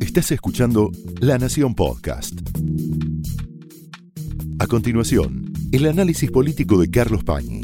Estás 0.00 0.32
escuchando 0.32 0.90
La 1.20 1.38
Nación 1.38 1.74
Podcast. 1.74 2.34
A 4.58 4.66
continuación, 4.66 5.52
el 5.72 5.86
análisis 5.86 6.30
político 6.30 6.80
de 6.80 6.90
Carlos 6.90 7.22
Pañi 7.22 7.62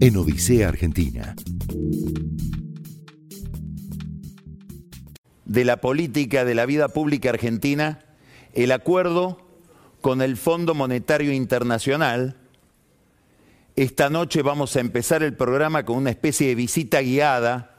en 0.00 0.16
Odisea 0.16 0.68
Argentina. 0.68 1.36
De 5.44 5.64
la 5.64 5.80
política 5.80 6.44
de 6.44 6.54
la 6.54 6.66
vida 6.66 6.88
pública 6.88 7.30
argentina, 7.30 8.00
el 8.52 8.72
acuerdo 8.72 9.46
con 10.00 10.22
el 10.22 10.36
Fondo 10.36 10.74
Monetario 10.74 11.32
Internacional. 11.32 12.36
Esta 13.76 14.10
noche 14.10 14.42
vamos 14.42 14.74
a 14.76 14.80
empezar 14.80 15.22
el 15.22 15.34
programa 15.34 15.84
con 15.84 15.96
una 15.96 16.10
especie 16.10 16.48
de 16.48 16.54
visita 16.54 17.00
guiada 17.00 17.75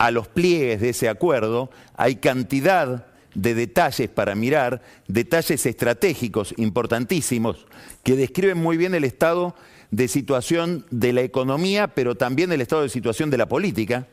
a 0.00 0.10
los 0.10 0.28
pliegues 0.28 0.80
de 0.80 0.88
ese 0.88 1.10
acuerdo, 1.10 1.70
hay 1.94 2.16
cantidad 2.16 3.04
de 3.34 3.54
detalles 3.54 4.08
para 4.08 4.34
mirar, 4.34 4.80
detalles 5.08 5.66
estratégicos 5.66 6.54
importantísimos 6.56 7.66
que 8.02 8.16
describen 8.16 8.56
muy 8.56 8.78
bien 8.78 8.94
el 8.94 9.04
estado 9.04 9.54
de 9.90 10.08
situación 10.08 10.86
de 10.90 11.12
la 11.12 11.20
economía, 11.20 11.88
pero 11.88 12.14
también 12.14 12.50
el 12.50 12.62
estado 12.62 12.80
de 12.80 12.88
situación 12.88 13.28
de 13.28 13.36
la 13.36 13.46
política. 13.46 14.06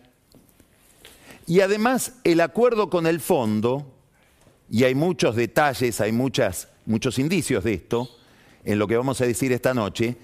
Y 1.46 1.62
además 1.62 2.16
el 2.26 2.42
acuerdo 2.42 2.90
con 2.90 3.08
el 3.08 3.22
fondo, 3.22 3.90
y 4.70 4.84
hay 4.84 4.94
muchos 4.94 5.38
detalles, 5.38 6.02
hay 6.02 6.12
muchas, 6.12 6.68
muchos 6.86 7.18
indicios 7.18 7.64
de 7.64 7.76
esto, 7.76 8.10
en 8.66 8.78
lo 8.78 8.90
que 8.90 8.98
vamos 8.98 9.22
a 9.22 9.26
decir 9.26 9.54
esta 9.54 9.74
noche, 9.74 10.18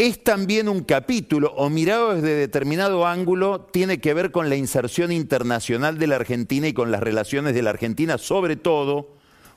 es 0.00 0.24
también 0.24 0.70
un 0.70 0.82
capítulo, 0.82 1.52
o 1.56 1.68
mirado 1.68 2.14
desde 2.14 2.34
determinado 2.34 3.06
ángulo, 3.06 3.68
tiene 3.70 4.00
que 4.00 4.14
ver 4.14 4.30
con 4.30 4.48
la 4.48 4.56
inserción 4.56 5.12
internacional 5.12 5.98
de 5.98 6.06
la 6.06 6.16
Argentina 6.16 6.66
y 6.66 6.72
con 6.72 6.90
las 6.90 7.02
relaciones 7.02 7.52
de 7.52 7.60
la 7.60 7.68
Argentina, 7.68 8.16
sobre 8.16 8.56
todo 8.56 9.10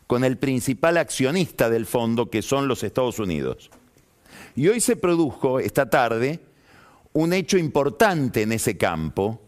con 0.05 0.25
el 0.25 0.37
principal 0.37 0.97
accionista 0.97 1.69
del 1.69 1.85
fondo, 1.85 2.29
que 2.29 2.41
son 2.41 2.67
los 2.67 2.83
Estados 2.83 3.19
Unidos. 3.19 3.71
Y 4.53 4.67
hoy 4.67 4.81
se 4.81 4.97
produjo, 4.97 5.61
esta 5.61 5.89
tarde, 5.89 6.41
un 7.13 7.31
hecho 7.31 7.57
importante 7.57 8.41
en 8.41 8.51
ese 8.51 8.75
campo, 8.75 9.39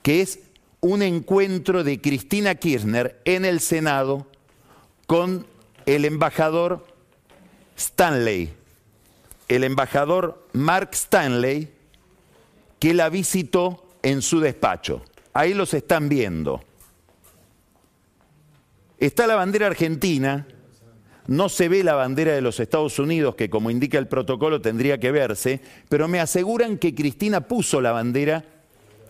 que 0.00 0.22
es 0.22 0.38
un 0.80 1.02
encuentro 1.02 1.84
de 1.84 2.00
Cristina 2.00 2.54
Kirchner 2.54 3.20
en 3.26 3.44
el 3.44 3.60
Senado 3.60 4.26
con 5.06 5.44
el 5.84 6.06
embajador 6.06 6.86
Stanley, 7.76 8.61
el 9.56 9.64
embajador 9.64 10.48
Mark 10.52 10.90
Stanley, 10.92 11.72
que 12.78 12.94
la 12.94 13.08
visitó 13.08 13.86
en 14.02 14.22
su 14.22 14.40
despacho. 14.40 15.02
Ahí 15.32 15.54
los 15.54 15.74
están 15.74 16.08
viendo. 16.08 16.62
Está 18.98 19.26
la 19.26 19.36
bandera 19.36 19.66
argentina, 19.66 20.46
no 21.26 21.48
se 21.48 21.68
ve 21.68 21.84
la 21.84 21.94
bandera 21.94 22.32
de 22.32 22.40
los 22.40 22.60
Estados 22.60 22.98
Unidos, 22.98 23.34
que 23.34 23.50
como 23.50 23.70
indica 23.70 23.98
el 23.98 24.08
protocolo 24.08 24.60
tendría 24.60 24.98
que 24.98 25.10
verse, 25.10 25.60
pero 25.88 26.08
me 26.08 26.20
aseguran 26.20 26.78
que 26.78 26.94
Cristina 26.94 27.42
puso 27.42 27.80
la 27.80 27.92
bandera 27.92 28.44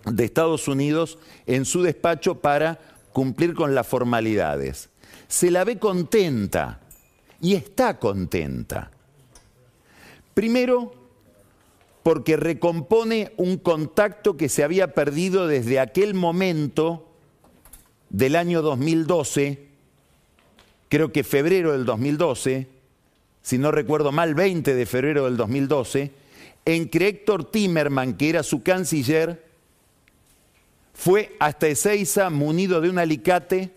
de 0.05 0.25
Estados 0.25 0.69
Unidos 0.69 1.19
en 1.47 1.65
su 1.65 1.83
despacho 1.83 2.41
para 2.41 2.79
cumplir 3.13 3.55
con 3.55 3.75
las 3.75 3.87
formalidades. 3.87 4.91
Se 5.29 5.51
la 5.51 5.65
ve 5.65 5.79
contenta 5.79 6.81
y 7.41 7.55
está 7.55 7.99
contenta. 7.99 8.91
Primero, 10.35 10.95
porque 12.03 12.37
recompone 12.37 13.33
un 13.37 13.59
contacto 13.59 14.37
que 14.37 14.49
se 14.49 14.65
había 14.65 14.95
perdido 14.95 15.47
desde 15.47 15.79
aquel 15.79 16.15
momento 16.15 17.09
del 18.11 18.37
año 18.37 18.63
2012, 18.63 19.67
creo 20.89 21.13
que 21.13 21.25
febrero 21.25 21.73
del 21.73 21.85
2012, 21.85 22.69
si 23.43 23.59
no 23.59 23.71
recuerdo 23.71 24.13
mal, 24.13 24.35
20 24.35 24.75
de 24.75 24.87
febrero 24.87 25.25
del 25.25 25.37
2012, 25.37 26.11
en 26.65 26.89
que 26.89 27.09
Héctor 27.09 27.51
Timerman, 27.51 28.15
que 28.15 28.31
era 28.31 28.43
su 28.43 28.63
canciller, 28.63 29.45
fue 30.95 31.35
hasta 31.41 31.69
Ezeiza 31.69 32.31
munido 32.31 32.81
de 32.81 32.91
un 32.91 32.99
alicate 32.99 33.71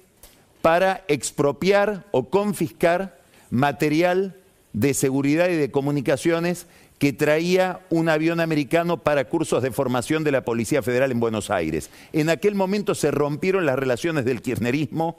para 0.61 1.03
expropiar 1.07 2.05
o 2.11 2.29
confiscar 2.29 3.19
material 3.49 4.35
de 4.75 4.93
seguridad 4.93 5.47
y 5.47 5.55
de 5.55 5.71
comunicaciones 5.71 6.67
que 6.99 7.13
traía 7.13 7.79
un 7.89 8.09
avión 8.09 8.41
americano 8.41 8.97
para 8.97 9.23
cursos 9.29 9.63
de 9.63 9.71
formación 9.71 10.25
de 10.25 10.33
la 10.33 10.43
Policía 10.43 10.81
Federal 10.81 11.13
en 11.13 11.21
Buenos 11.21 11.49
Aires. 11.49 11.89
En 12.11 12.29
aquel 12.29 12.55
momento 12.55 12.93
se 12.93 13.09
rompieron 13.09 13.65
las 13.65 13.79
relaciones 13.79 14.25
del 14.25 14.41
kirchnerismo 14.41 15.17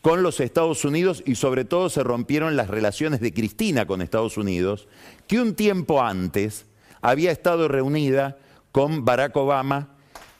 con 0.00 0.22
los 0.22 0.40
Estados 0.40 0.82
Unidos 0.86 1.22
y 1.26 1.34
sobre 1.34 1.66
todo 1.66 1.90
se 1.90 2.02
rompieron 2.02 2.56
las 2.56 2.68
relaciones 2.68 3.20
de 3.20 3.34
Cristina 3.34 3.86
con 3.86 4.00
Estados 4.00 4.38
Unidos, 4.38 4.88
que 5.26 5.40
un 5.40 5.54
tiempo 5.54 6.02
antes 6.02 6.64
había 7.02 7.32
estado 7.32 7.68
reunida 7.68 8.38
con 8.72 9.04
Barack 9.04 9.36
Obama 9.36 9.90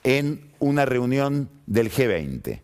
en 0.02 0.50
una 0.60 0.86
reunión 0.86 1.50
del 1.66 1.90
G20. 1.90 2.62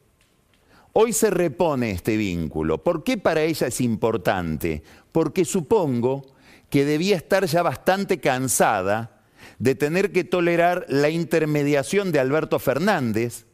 Hoy 0.93 1.13
se 1.13 1.31
repone 1.31 1.93
este 1.93 2.17
vínculo. 2.17 2.83
¿Por 2.83 3.05
qué 3.05 3.17
para 3.17 3.43
ella 3.43 3.69
es 3.69 3.81
importante? 3.81 4.83
Porque 5.13 5.45
supongo 5.45 6.27
que 6.69 6.85
debía 6.85 7.17
estar 7.17 7.45
ya 7.47 7.63
bastante 7.63 8.19
cansada 8.19 9.23
de 9.59 9.75
tener 9.75 10.11
que 10.11 10.25
tolerar 10.25 10.87
la 10.89 11.11
intermediación 11.11 12.13
de 12.13 12.19
Alberto 12.19 12.59
Fernández 12.59 13.47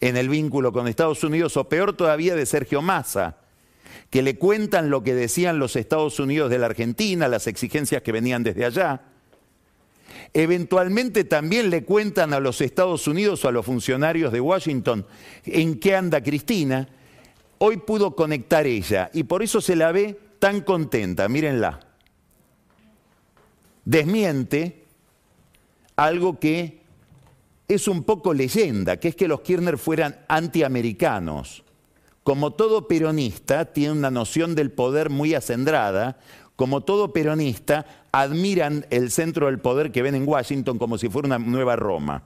en 0.00 0.16
el 0.16 0.28
vínculo 0.28 0.72
con 0.72 0.88
Estados 0.88 1.22
Unidos, 1.22 1.56
o 1.56 1.68
peor 1.68 1.96
todavía 1.96 2.34
de 2.34 2.44
Sergio 2.44 2.82
Massa, 2.82 3.38
que 4.10 4.20
le 4.20 4.36
cuentan 4.36 4.90
lo 4.90 5.04
que 5.04 5.14
decían 5.14 5.60
los 5.60 5.76
Estados 5.76 6.18
Unidos 6.18 6.50
de 6.50 6.58
la 6.58 6.66
Argentina, 6.66 7.28
las 7.28 7.46
exigencias 7.46 8.02
que 8.02 8.10
venían 8.10 8.42
desde 8.42 8.64
allá, 8.64 9.11
Eventualmente 10.34 11.24
también 11.24 11.68
le 11.68 11.84
cuentan 11.84 12.32
a 12.32 12.40
los 12.40 12.60
Estados 12.60 13.06
Unidos 13.06 13.44
o 13.44 13.48
a 13.48 13.52
los 13.52 13.66
funcionarios 13.66 14.32
de 14.32 14.40
Washington 14.40 15.06
en 15.44 15.78
qué 15.78 15.94
anda 15.94 16.22
Cristina. 16.22 16.88
Hoy 17.58 17.76
pudo 17.76 18.16
conectar 18.16 18.66
ella 18.66 19.10
y 19.12 19.24
por 19.24 19.42
eso 19.42 19.60
se 19.60 19.76
la 19.76 19.92
ve 19.92 20.18
tan 20.38 20.62
contenta, 20.62 21.28
mírenla. 21.28 21.80
Desmiente 23.84 24.84
algo 25.96 26.38
que 26.38 26.82
es 27.68 27.86
un 27.86 28.02
poco 28.02 28.32
leyenda, 28.32 28.98
que 28.98 29.08
es 29.08 29.16
que 29.16 29.28
los 29.28 29.40
Kirchner 29.42 29.78
fueran 29.78 30.18
antiamericanos. 30.28 31.62
Como 32.22 32.52
todo 32.52 32.88
peronista, 32.88 33.66
tiene 33.66 33.92
una 33.92 34.10
noción 34.10 34.54
del 34.54 34.70
poder 34.70 35.10
muy 35.10 35.34
acendrada, 35.34 36.18
como 36.56 36.82
todo 36.82 37.12
peronista, 37.12 38.01
admiran 38.12 38.86
el 38.90 39.10
centro 39.10 39.46
del 39.46 39.58
poder 39.58 39.90
que 39.90 40.02
ven 40.02 40.14
en 40.14 40.28
Washington 40.28 40.78
como 40.78 40.98
si 40.98 41.08
fuera 41.08 41.26
una 41.26 41.38
nueva 41.38 41.76
Roma. 41.76 42.22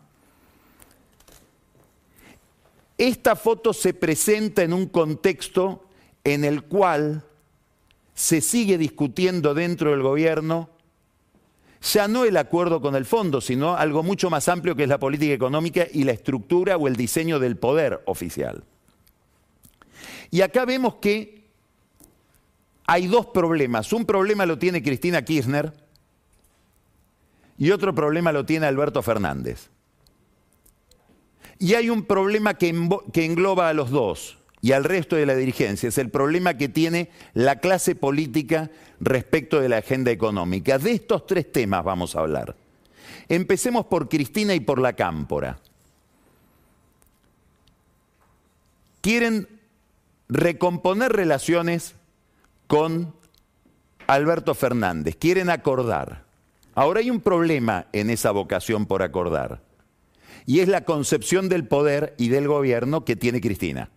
Esta 2.99 3.37
foto 3.37 3.73
se 3.73 3.95
presenta 3.95 4.63
en 4.63 4.73
un 4.73 4.87
contexto 4.87 5.85
en 6.25 6.45
el 6.45 6.65
cual 6.65 7.23
se 8.15 8.41
sigue 8.41 8.79
discutiendo 8.79 9.55
dentro 9.55 9.91
del 9.91 10.03
gobierno 10.03 10.71
ya 11.93 12.09
no 12.09 12.25
el 12.25 12.37
acuerdo 12.37 12.81
con 12.81 12.97
el 12.97 13.05
fondo, 13.05 13.41
sino 13.41 13.77
algo 13.77 14.03
mucho 14.03 14.31
más 14.31 14.49
amplio 14.49 14.75
que 14.75 14.85
es 14.85 14.89
la 14.89 14.99
política 14.99 15.35
económica 15.35 15.87
y 15.93 16.05
la 16.05 16.13
estructura 16.13 16.77
o 16.77 16.89
el 16.89 16.97
diseño 16.97 17.39
del 17.39 17.57
poder 17.57 18.03
oficial. 18.07 18.65
Y 20.31 20.41
acá 20.41 20.65
vemos 20.65 20.97
que 20.97 21.36
hay 22.87 23.07
dos 23.09 23.27
problemas. 23.27 23.93
Un 23.93 24.05
problema 24.05 24.47
lo 24.47 24.59
tiene 24.59 24.83
Cristina 24.83 25.23
Kirchner 25.23 25.73
y 27.59 27.71
otro 27.71 27.95
problema 27.95 28.33
lo 28.33 28.45
tiene 28.47 28.67
Alberto 28.67 29.03
Fernández. 29.03 29.71
Y 31.59 31.75
hay 31.75 31.91
un 31.91 32.05
problema 32.05 32.55
que, 32.55 32.69
engloba 33.15 33.69
a 33.69 33.73
los 33.73 33.91
dos 33.91 34.39
y 34.61 34.73
al 34.73 34.85
resto 34.85 35.17
de 35.17 35.27
la 35.27 35.35
dirigencia. 35.35 35.89
Es 35.89 35.99
el 35.99 36.11
problema 36.11 36.57
que 36.57 36.69
tiene 36.69 37.11
la 37.33 37.61
clase 37.61 37.95
política 37.95 38.71
respecto 39.01 39.61
de 39.61 39.69
la 39.69 39.79
agenda 39.79 40.11
económica. 40.11 40.79
De 40.79 40.93
estos 40.93 41.27
tres 41.27 41.51
temas 41.51 41.83
vamos 41.83 42.15
a 42.15 42.21
hablar. 42.21 42.57
Empecemos 43.29 43.87
por 43.87 44.09
Cristina 44.09 44.55
y 44.55 44.61
por 44.61 44.81
la 44.81 44.93
Cámpora. 44.93 45.59
Quieren 49.01 49.49
recomponer 50.29 51.13
relaciones 51.13 51.95
con 52.67 53.15
Alberto 54.07 54.55
Fernández, 54.55 55.17
quieren 55.17 55.51
acordar. 55.51 56.25
Ahora 56.75 57.01
hay 57.01 57.11
un 57.11 57.21
problema 57.21 57.87
en 57.93 58.11
esa 58.11 58.31
vocación 58.31 58.87
por 58.87 59.03
acordar, 59.03 59.63
y 60.45 60.61
es 60.61 60.69
la 60.69 60.85
concepción 60.85 61.49
del 61.49 61.67
poder 61.67 62.15
y 62.19 62.29
del 62.29 62.47
gobierno 62.49 63.05
que 63.05 63.17
tiene 63.17 63.41
Cristina, 63.41 63.91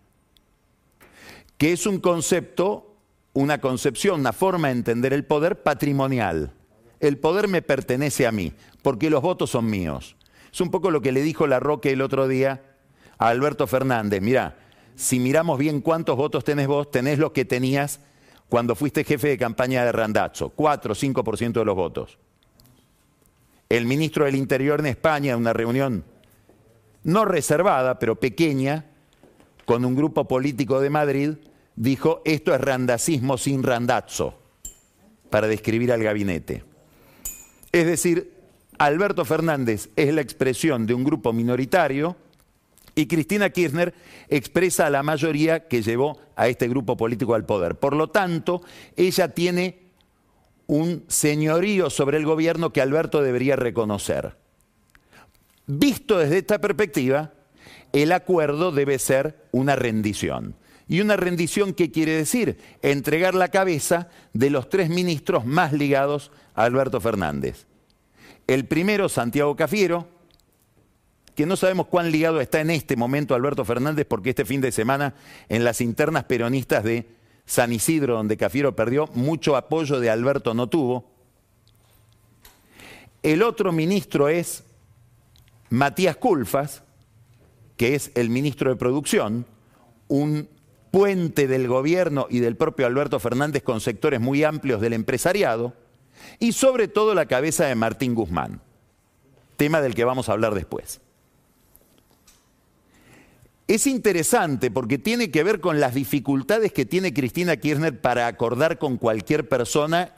que 1.58 1.72
es 1.72 1.86
un 1.86 2.00
concepto, 2.00 2.96
una 3.32 3.60
concepción, 3.60 4.20
una 4.20 4.32
forma 4.32 4.68
de 4.68 4.74
entender 4.74 5.12
el 5.12 5.24
poder 5.24 5.62
patrimonial. 5.62 6.52
El 7.00 7.18
poder 7.18 7.48
me 7.48 7.62
pertenece 7.62 8.26
a 8.26 8.32
mí, 8.32 8.52
porque 8.82 9.10
los 9.10 9.22
votos 9.22 9.50
son 9.50 9.66
míos. 9.66 10.16
Es 10.52 10.60
un 10.60 10.70
poco 10.70 10.90
lo 10.90 11.00
que 11.00 11.12
le 11.12 11.22
dijo 11.22 11.46
la 11.46 11.60
Roque 11.60 11.92
el 11.92 12.02
otro 12.02 12.28
día 12.28 12.62
a 13.18 13.28
Alberto 13.28 13.66
Fernández, 13.66 14.20
mira, 14.20 14.56
si 14.96 15.18
miramos 15.18 15.58
bien 15.58 15.80
cuántos 15.80 16.16
votos 16.16 16.44
tenés 16.44 16.66
vos, 16.66 16.90
tenés 16.90 17.18
los 17.18 17.32
que 17.32 17.44
tenías 17.44 18.00
cuando 18.50 18.74
fuiste 18.74 19.04
jefe 19.04 19.28
de 19.28 19.38
campaña 19.38 19.84
de 19.84 19.92
Randazzo, 19.92 20.50
4 20.50 20.92
o 20.92 20.96
5% 20.96 21.52
de 21.52 21.64
los 21.64 21.76
votos. 21.76 22.18
El 23.68 23.86
ministro 23.86 24.24
del 24.24 24.34
Interior 24.34 24.80
en 24.80 24.86
España, 24.86 25.32
en 25.32 25.38
una 25.38 25.52
reunión 25.52 26.04
no 27.04 27.24
reservada, 27.24 27.98
pero 27.98 28.18
pequeña, 28.18 28.86
con 29.64 29.84
un 29.84 29.94
grupo 29.94 30.26
político 30.26 30.80
de 30.80 30.90
Madrid, 30.90 31.30
dijo, 31.76 32.22
esto 32.24 32.52
es 32.52 32.60
randacismo 32.60 33.38
sin 33.38 33.62
randazzo, 33.62 34.34
para 35.30 35.46
describir 35.46 35.92
al 35.92 36.02
gabinete. 36.02 36.64
Es 37.70 37.86
decir, 37.86 38.34
Alberto 38.78 39.24
Fernández 39.24 39.90
es 39.94 40.12
la 40.12 40.22
expresión 40.22 40.86
de 40.86 40.94
un 40.94 41.04
grupo 41.04 41.32
minoritario 41.32 42.16
y 42.94 43.06
Cristina 43.06 43.50
Kirchner 43.50 43.94
expresa 44.28 44.86
a 44.86 44.90
la 44.90 45.02
mayoría 45.02 45.68
que 45.68 45.82
llevó 45.82 46.20
a 46.36 46.48
este 46.48 46.68
grupo 46.68 46.96
político 46.96 47.34
al 47.34 47.46
poder. 47.46 47.76
Por 47.76 47.94
lo 47.94 48.08
tanto, 48.08 48.62
ella 48.96 49.28
tiene 49.28 49.90
un 50.66 51.04
señorío 51.08 51.90
sobre 51.90 52.18
el 52.18 52.24
gobierno 52.24 52.72
que 52.72 52.80
Alberto 52.80 53.22
debería 53.22 53.56
reconocer. 53.56 54.36
Visto 55.66 56.18
desde 56.18 56.38
esta 56.38 56.60
perspectiva, 56.60 57.32
el 57.92 58.12
acuerdo 58.12 58.72
debe 58.72 58.98
ser 58.98 59.46
una 59.52 59.76
rendición. 59.76 60.54
¿Y 60.88 61.00
una 61.00 61.16
rendición 61.16 61.72
qué 61.72 61.92
quiere 61.92 62.12
decir? 62.12 62.58
Entregar 62.82 63.34
la 63.34 63.48
cabeza 63.48 64.08
de 64.32 64.50
los 64.50 64.68
tres 64.68 64.90
ministros 64.90 65.44
más 65.44 65.72
ligados 65.72 66.32
a 66.54 66.64
Alberto 66.64 67.00
Fernández. 67.00 67.66
El 68.48 68.66
primero, 68.66 69.08
Santiago 69.08 69.54
Cafiero, 69.54 70.08
que 71.40 71.46
no 71.46 71.56
sabemos 71.56 71.86
cuán 71.86 72.12
ligado 72.12 72.38
está 72.42 72.60
en 72.60 72.68
este 72.68 72.96
momento 72.96 73.34
Alberto 73.34 73.64
Fernández, 73.64 74.04
porque 74.06 74.28
este 74.28 74.44
fin 74.44 74.60
de 74.60 74.72
semana 74.72 75.14
en 75.48 75.64
las 75.64 75.80
internas 75.80 76.24
peronistas 76.24 76.84
de 76.84 77.08
San 77.46 77.72
Isidro, 77.72 78.16
donde 78.16 78.36
Cafiero 78.36 78.76
perdió, 78.76 79.06
mucho 79.14 79.56
apoyo 79.56 80.00
de 80.00 80.10
Alberto 80.10 80.52
no 80.52 80.66
tuvo. 80.66 81.10
El 83.22 83.42
otro 83.42 83.72
ministro 83.72 84.28
es 84.28 84.64
Matías 85.70 86.16
Culfas, 86.16 86.82
que 87.78 87.94
es 87.94 88.10
el 88.16 88.28
ministro 88.28 88.68
de 88.68 88.76
Producción, 88.76 89.46
un 90.08 90.46
puente 90.90 91.46
del 91.46 91.68
gobierno 91.68 92.26
y 92.28 92.40
del 92.40 92.58
propio 92.58 92.84
Alberto 92.84 93.18
Fernández 93.18 93.62
con 93.62 93.80
sectores 93.80 94.20
muy 94.20 94.44
amplios 94.44 94.82
del 94.82 94.92
empresariado, 94.92 95.72
y 96.38 96.52
sobre 96.52 96.86
todo 96.86 97.14
la 97.14 97.24
cabeza 97.24 97.64
de 97.64 97.76
Martín 97.76 98.14
Guzmán, 98.14 98.60
tema 99.56 99.80
del 99.80 99.94
que 99.94 100.04
vamos 100.04 100.28
a 100.28 100.32
hablar 100.32 100.54
después. 100.54 101.00
Es 103.70 103.86
interesante 103.86 104.68
porque 104.68 104.98
tiene 104.98 105.30
que 105.30 105.44
ver 105.44 105.60
con 105.60 105.78
las 105.78 105.94
dificultades 105.94 106.72
que 106.72 106.84
tiene 106.84 107.14
Cristina 107.14 107.56
Kirchner 107.56 108.00
para 108.00 108.26
acordar 108.26 108.78
con 108.78 108.96
cualquier 108.96 109.48
persona 109.48 110.12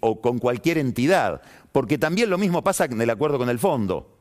o 0.00 0.20
con 0.20 0.40
cualquier 0.40 0.76
entidad, 0.78 1.40
porque 1.70 1.98
también 1.98 2.30
lo 2.30 2.36
mismo 2.36 2.64
pasa 2.64 2.86
en 2.86 3.00
el 3.00 3.08
acuerdo 3.08 3.38
con 3.38 3.48
el 3.48 3.60
fondo. 3.60 4.18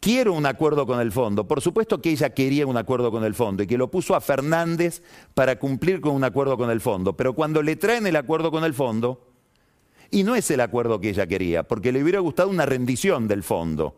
Quiero 0.00 0.32
un 0.32 0.44
acuerdo 0.44 0.88
con 0.88 1.00
el 1.00 1.12
fondo. 1.12 1.46
Por 1.46 1.60
supuesto 1.60 2.02
que 2.02 2.10
ella 2.10 2.30
quería 2.30 2.66
un 2.66 2.76
acuerdo 2.76 3.12
con 3.12 3.22
el 3.22 3.36
fondo 3.36 3.62
y 3.62 3.68
que 3.68 3.78
lo 3.78 3.92
puso 3.92 4.16
a 4.16 4.20
Fernández 4.20 5.00
para 5.32 5.56
cumplir 5.56 6.00
con 6.00 6.16
un 6.16 6.24
acuerdo 6.24 6.56
con 6.56 6.68
el 6.68 6.80
fondo. 6.80 7.16
Pero 7.16 7.34
cuando 7.34 7.62
le 7.62 7.76
traen 7.76 8.08
el 8.08 8.16
acuerdo 8.16 8.50
con 8.50 8.64
el 8.64 8.74
fondo, 8.74 9.28
y 10.10 10.24
no 10.24 10.34
es 10.34 10.50
el 10.50 10.58
acuerdo 10.58 11.00
que 11.00 11.10
ella 11.10 11.28
quería, 11.28 11.62
porque 11.62 11.92
le 11.92 12.02
hubiera 12.02 12.18
gustado 12.18 12.48
una 12.48 12.66
rendición 12.66 13.28
del 13.28 13.44
fondo. 13.44 13.94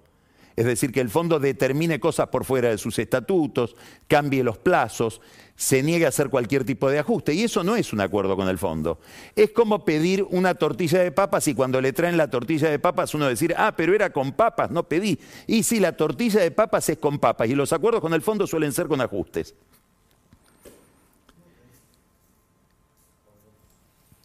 Es 0.57 0.65
decir, 0.65 0.93
que 0.93 1.01
el 1.01 1.09
fondo 1.09 1.39
determine 1.39 1.99
cosas 2.01 2.29
por 2.29 2.45
fuera 2.45 2.69
de 2.71 2.79
sus 2.79 2.99
estatutos, 2.99 3.75
cambie 4.07 4.45
los 4.45 4.59
plazos, 4.59 5.21
se 5.57 5.83
niegue 5.83 6.07
a 6.07 6.09
hacer 6.09 6.29
cualquier 6.29 6.65
tipo 6.65 6.91
de 6.91 6.99
ajuste. 6.99 7.35
Y 7.35 7.45
eso 7.45 7.63
no 7.63 7.77
es 7.77 7.93
un 7.93 8.01
acuerdo 8.01 8.37
con 8.37 8.49
el 8.49 8.59
fondo. 8.59 8.99
Es 9.37 9.51
como 9.51 9.85
pedir 9.85 10.25
una 10.31 10.55
tortilla 10.55 11.01
de 11.01 11.13
papas 11.13 11.47
y 11.49 11.55
cuando 11.55 11.81
le 11.81 11.93
traen 11.93 12.17
la 12.17 12.29
tortilla 12.29 12.69
de 12.69 12.79
papas 12.79 13.15
uno 13.15 13.27
decir, 13.27 13.55
ah, 13.57 13.75
pero 13.77 13.95
era 13.95 14.11
con 14.11 14.33
papas, 14.33 14.71
no 14.71 14.83
pedí. 14.83 15.19
Y 15.47 15.63
si 15.63 15.81
la 15.81 15.97
tortilla 15.97 16.41
de 16.41 16.51
papas 16.51 16.89
es 16.89 16.99
con 16.99 17.19
papas 17.19 17.49
y 17.49 17.55
los 17.55 17.73
acuerdos 17.73 18.01
con 18.01 18.15
el 18.15 18.23
fondo 18.23 18.47
suelen 18.47 18.73
ser 18.73 18.89
con 18.89 19.01
ajustes. 19.01 19.55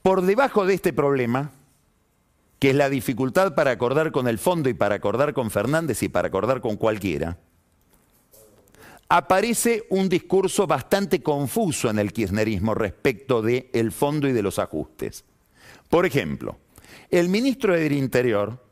Por 0.01 0.21
debajo 0.21 0.65
de 0.65 0.73
este 0.73 0.93
problema, 0.93 1.51
que 2.59 2.71
es 2.71 2.75
la 2.75 2.89
dificultad 2.89 3.55
para 3.55 3.71
acordar 3.71 4.11
con 4.11 4.27
el 4.27 4.39
fondo 4.39 4.69
y 4.69 4.73
para 4.73 4.95
acordar 4.95 5.33
con 5.33 5.51
Fernández 5.51 6.01
y 6.03 6.09
para 6.09 6.29
acordar 6.29 6.61
con 6.61 6.75
cualquiera, 6.75 7.37
aparece 9.09 9.85
un 9.89 10.09
discurso 10.09 10.67
bastante 10.67 11.21
confuso 11.21 11.89
en 11.89 11.99
el 11.99 12.11
kirchnerismo 12.11 12.73
respecto 12.73 13.41
del 13.41 13.69
el 13.73 13.91
fondo 13.91 14.27
y 14.27 14.33
de 14.33 14.41
los 14.41 14.59
ajustes. 14.59 15.23
Por 15.89 16.05
ejemplo, 16.05 16.57
el 17.09 17.29
ministro 17.29 17.73
del 17.73 17.93
Interior, 17.93 18.63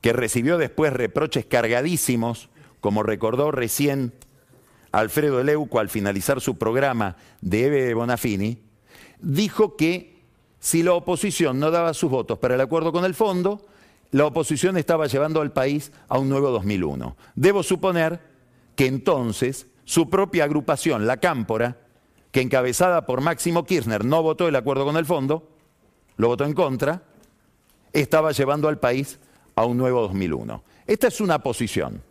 que 0.00 0.12
recibió 0.12 0.58
después 0.58 0.92
reproches 0.92 1.46
cargadísimos, 1.46 2.50
como 2.80 3.02
recordó 3.02 3.50
recién 3.50 4.12
Alfredo 4.92 5.42
Leuco 5.42 5.78
al 5.78 5.88
finalizar 5.88 6.40
su 6.40 6.58
programa 6.58 7.16
de 7.40 7.66
Eve 7.66 7.94
Bonafini, 7.94 8.58
dijo 9.20 9.76
que 9.76 10.19
si 10.60 10.82
la 10.82 10.92
oposición 10.92 11.58
no 11.58 11.70
daba 11.70 11.94
sus 11.94 12.10
votos 12.10 12.38
para 12.38 12.54
el 12.54 12.60
acuerdo 12.60 12.92
con 12.92 13.04
el 13.04 13.14
fondo, 13.14 13.66
la 14.12 14.26
oposición 14.26 14.76
estaba 14.76 15.06
llevando 15.06 15.40
al 15.40 15.52
país 15.52 15.90
a 16.08 16.18
un 16.18 16.28
nuevo 16.28 16.50
2001. 16.50 17.16
Debo 17.34 17.62
suponer 17.62 18.20
que 18.76 18.86
entonces 18.86 19.66
su 19.84 20.10
propia 20.10 20.44
agrupación, 20.44 21.06
la 21.06 21.16
Cámpora, 21.16 21.78
que 22.30 22.42
encabezada 22.42 23.06
por 23.06 23.20
Máximo 23.22 23.64
Kirchner 23.64 24.04
no 24.04 24.22
votó 24.22 24.46
el 24.46 24.56
acuerdo 24.56 24.84
con 24.84 24.96
el 24.96 25.06
fondo, 25.06 25.48
lo 26.16 26.28
votó 26.28 26.44
en 26.44 26.52
contra, 26.52 27.02
estaba 27.92 28.32
llevando 28.32 28.68
al 28.68 28.78
país 28.78 29.18
a 29.56 29.64
un 29.64 29.78
nuevo 29.78 30.02
2001. 30.02 30.62
Esta 30.86 31.08
es 31.08 31.20
una 31.20 31.40
posición. 31.40 32.02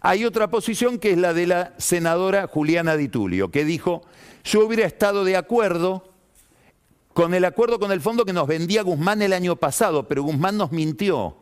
Hay 0.00 0.24
otra 0.24 0.48
posición 0.48 0.98
que 0.98 1.12
es 1.12 1.18
la 1.18 1.34
de 1.34 1.46
la 1.46 1.74
senadora 1.76 2.46
Juliana 2.46 2.96
Di 2.96 3.08
Tulio, 3.08 3.50
que 3.50 3.64
dijo, 3.64 4.02
yo 4.44 4.66
hubiera 4.66 4.86
estado 4.86 5.24
de 5.24 5.36
acuerdo 5.36 6.09
con 7.12 7.34
el 7.34 7.44
acuerdo 7.44 7.78
con 7.78 7.92
el 7.92 8.00
fondo 8.00 8.24
que 8.24 8.32
nos 8.32 8.46
vendía 8.46 8.82
Guzmán 8.82 9.22
el 9.22 9.32
año 9.32 9.56
pasado, 9.56 10.06
pero 10.06 10.22
Guzmán 10.22 10.56
nos 10.56 10.72
mintió. 10.72 11.36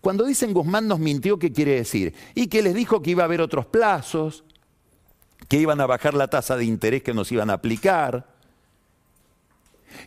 Cuando 0.00 0.24
dicen 0.24 0.52
Guzmán 0.52 0.88
nos 0.88 0.98
mintió, 0.98 1.38
¿qué 1.38 1.52
quiere 1.52 1.76
decir? 1.76 2.14
Y 2.34 2.48
que 2.48 2.62
les 2.62 2.74
dijo 2.74 3.00
que 3.00 3.10
iba 3.10 3.22
a 3.22 3.26
haber 3.26 3.40
otros 3.40 3.66
plazos, 3.66 4.44
que 5.48 5.58
iban 5.58 5.80
a 5.80 5.86
bajar 5.86 6.14
la 6.14 6.28
tasa 6.28 6.56
de 6.56 6.64
interés 6.64 7.02
que 7.02 7.14
nos 7.14 7.30
iban 7.32 7.50
a 7.50 7.54
aplicar, 7.54 8.26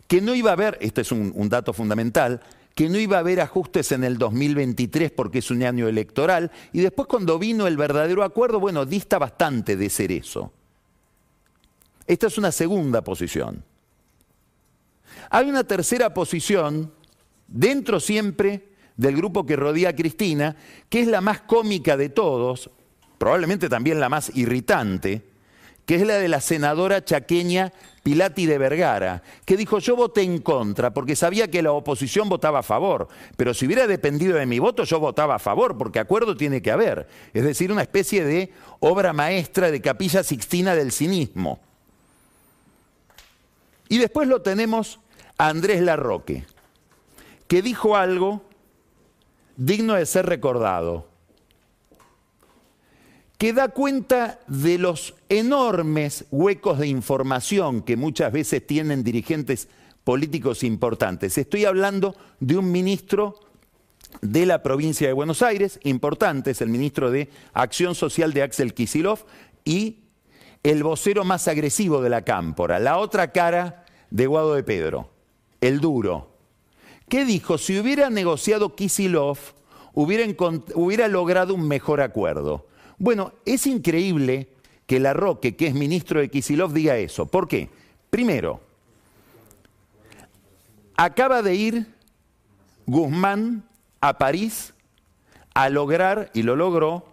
que 0.08 0.22
no 0.22 0.36
iba 0.36 0.52
a 0.52 0.54
haber, 0.54 0.78
este 0.82 1.02
es 1.02 1.12
un, 1.12 1.32
un 1.36 1.50
dato 1.50 1.74
fundamental, 1.74 2.42
que 2.76 2.90
no 2.90 3.00
iba 3.00 3.18
a 3.18 3.22
haber 3.22 3.42
ajustes 3.42 3.92
en 3.92 4.04
el 4.04 4.18
2023 4.18 5.10
porque 5.12 5.40
es 5.40 5.50
un 5.50 5.64
año 5.64 5.88
electoral, 5.88 6.52
y 6.74 6.82
después 6.82 7.08
cuando 7.08 7.40
vino 7.40 7.66
el 7.66 7.78
verdadero 7.78 8.24
acuerdo, 8.24 8.60
bueno, 8.60 8.86
dista 8.86 9.18
bastante 9.18 9.76
de 9.78 9.90
ser 9.90 10.12
eso. 10.12 10.52
Esta 12.06 12.28
es 12.28 12.38
una 12.38 12.52
segunda 12.52 13.02
posición. 13.02 13.64
Hay 15.30 15.50
una 15.50 15.64
tercera 15.64 16.14
posición, 16.14 16.92
dentro 17.48 18.00
siempre 18.00 18.70
del 18.96 19.16
grupo 19.16 19.46
que 19.46 19.56
rodea 19.56 19.90
a 19.90 19.96
Cristina, 19.96 20.56
que 20.90 21.02
es 21.02 21.08
la 21.08 21.22
más 21.22 21.42
cómica 21.42 21.98
de 21.98 22.10
todos, 22.10 22.70
probablemente 23.18 23.70
también 23.70 24.00
la 24.00 24.10
más 24.10 24.36
irritante, 24.36 25.24
que 25.86 25.96
es 25.96 26.06
la 26.06 26.16
de 26.16 26.28
la 26.28 26.42
senadora 26.42 27.04
chaqueña 27.06 27.72
Pilati 28.04 28.46
de 28.46 28.58
Vergara, 28.58 29.24
que 29.46 29.56
dijo 29.56 29.80
yo 29.80 29.96
voté 29.96 30.22
en 30.22 30.40
contra 30.40 30.94
porque 30.94 31.16
sabía 31.16 31.50
que 31.50 31.62
la 31.62 31.72
oposición 31.72 32.28
votaba 32.28 32.60
a 32.60 32.64
favor, 32.64 33.08
pero 33.38 33.54
si 33.54 33.66
hubiera 33.66 33.88
dependido 33.88 34.38
de 34.38 34.46
mi 34.46 34.60
voto 34.60 34.84
yo 34.84 35.00
votaba 35.00 35.36
a 35.36 35.40
favor 35.40 35.78
porque 35.78 36.00
acuerdo 36.00 36.36
tiene 36.36 36.62
que 36.62 36.72
haber, 36.72 37.08
es 37.34 37.44
decir, 37.44 37.72
una 37.72 37.84
especie 37.84 38.24
de 38.26 38.52
obra 38.80 39.14
maestra 39.14 39.72
de 39.72 39.82
capilla 39.82 40.24
sixtina 40.24 40.76
del 40.76 40.92
cinismo. 40.92 41.60
Y 43.90 43.98
después 43.98 44.28
lo 44.28 44.42
tenemos 44.42 45.00
Andrés 45.38 45.82
Larroque, 45.82 46.46
que 47.48 47.62
dijo 47.62 47.96
algo 47.96 48.42
digno 49.56 49.94
de 49.94 50.08
ser 50.08 50.26
recordado, 50.26 51.08
que 53.38 53.54
da 53.54 53.68
cuenta 53.68 54.40
de 54.48 54.80
los 54.80 55.14
enormes 55.30 56.26
huecos 56.32 56.80
de 56.80 56.88
información 56.88 57.84
que 57.84 57.98
muchas 57.98 58.32
veces 58.32 58.66
tienen 58.66 59.04
dirigentes 59.04 59.68
políticos 60.04 60.64
importantes. 60.64 61.38
Estoy 61.38 61.66
hablando 61.66 62.16
de 62.40 62.58
un 62.58 62.72
ministro 62.72 63.40
de 64.22 64.48
la 64.48 64.64
provincia 64.64 65.06
de 65.06 65.14
Buenos 65.14 65.44
Aires, 65.44 65.80
importante, 65.84 66.52
es 66.52 66.62
el 66.62 66.70
ministro 66.70 67.12
de 67.12 67.30
Acción 67.54 67.94
Social 67.94 68.34
de 68.34 68.42
Axel 68.42 68.74
Kisilov, 68.74 69.26
y 69.64 70.00
el 70.64 70.82
vocero 70.82 71.24
más 71.24 71.48
agresivo 71.48 72.02
de 72.02 72.10
la 72.10 72.24
cámpora, 72.24 72.80
la 72.80 72.98
otra 72.98 73.32
cara 73.32 73.86
de 74.10 74.26
Guado 74.26 74.56
de 74.56 74.64
Pedro 74.64 75.17
el 75.62 75.80
duro, 75.80 76.38
¿Qué 77.10 77.24
dijo, 77.24 77.58
si 77.58 77.80
hubiera 77.80 78.10
negociado 78.10 78.76
Kisilov, 78.76 79.38
hubiera, 79.94 81.08
logrado 81.08 81.56
un 81.56 81.68
mejor 81.68 82.02
acuerdo. 82.02 82.68
Bueno, 82.98 83.32
es 83.46 83.66
increíble 83.66 84.50
que 84.86 85.00
la 85.00 85.14
Roque, 85.14 85.56
que 85.56 85.68
es 85.68 85.74
ministro 85.74 86.20
de 86.20 86.30
Kisilov, 86.30 86.74
diga 86.74 86.98
eso. 86.98 87.26
¿Por 87.26 87.48
qué? 87.48 87.70
Primero, 88.10 88.60
acaba 90.98 91.42
de 91.42 91.56
ir 91.56 91.88
Guzmán 92.86 93.64
a 94.02 94.18
París 94.18 94.74
a 95.54 95.70
lograr, 95.70 96.30
y 96.34 96.44
lo 96.44 96.56
logró, 96.58 97.06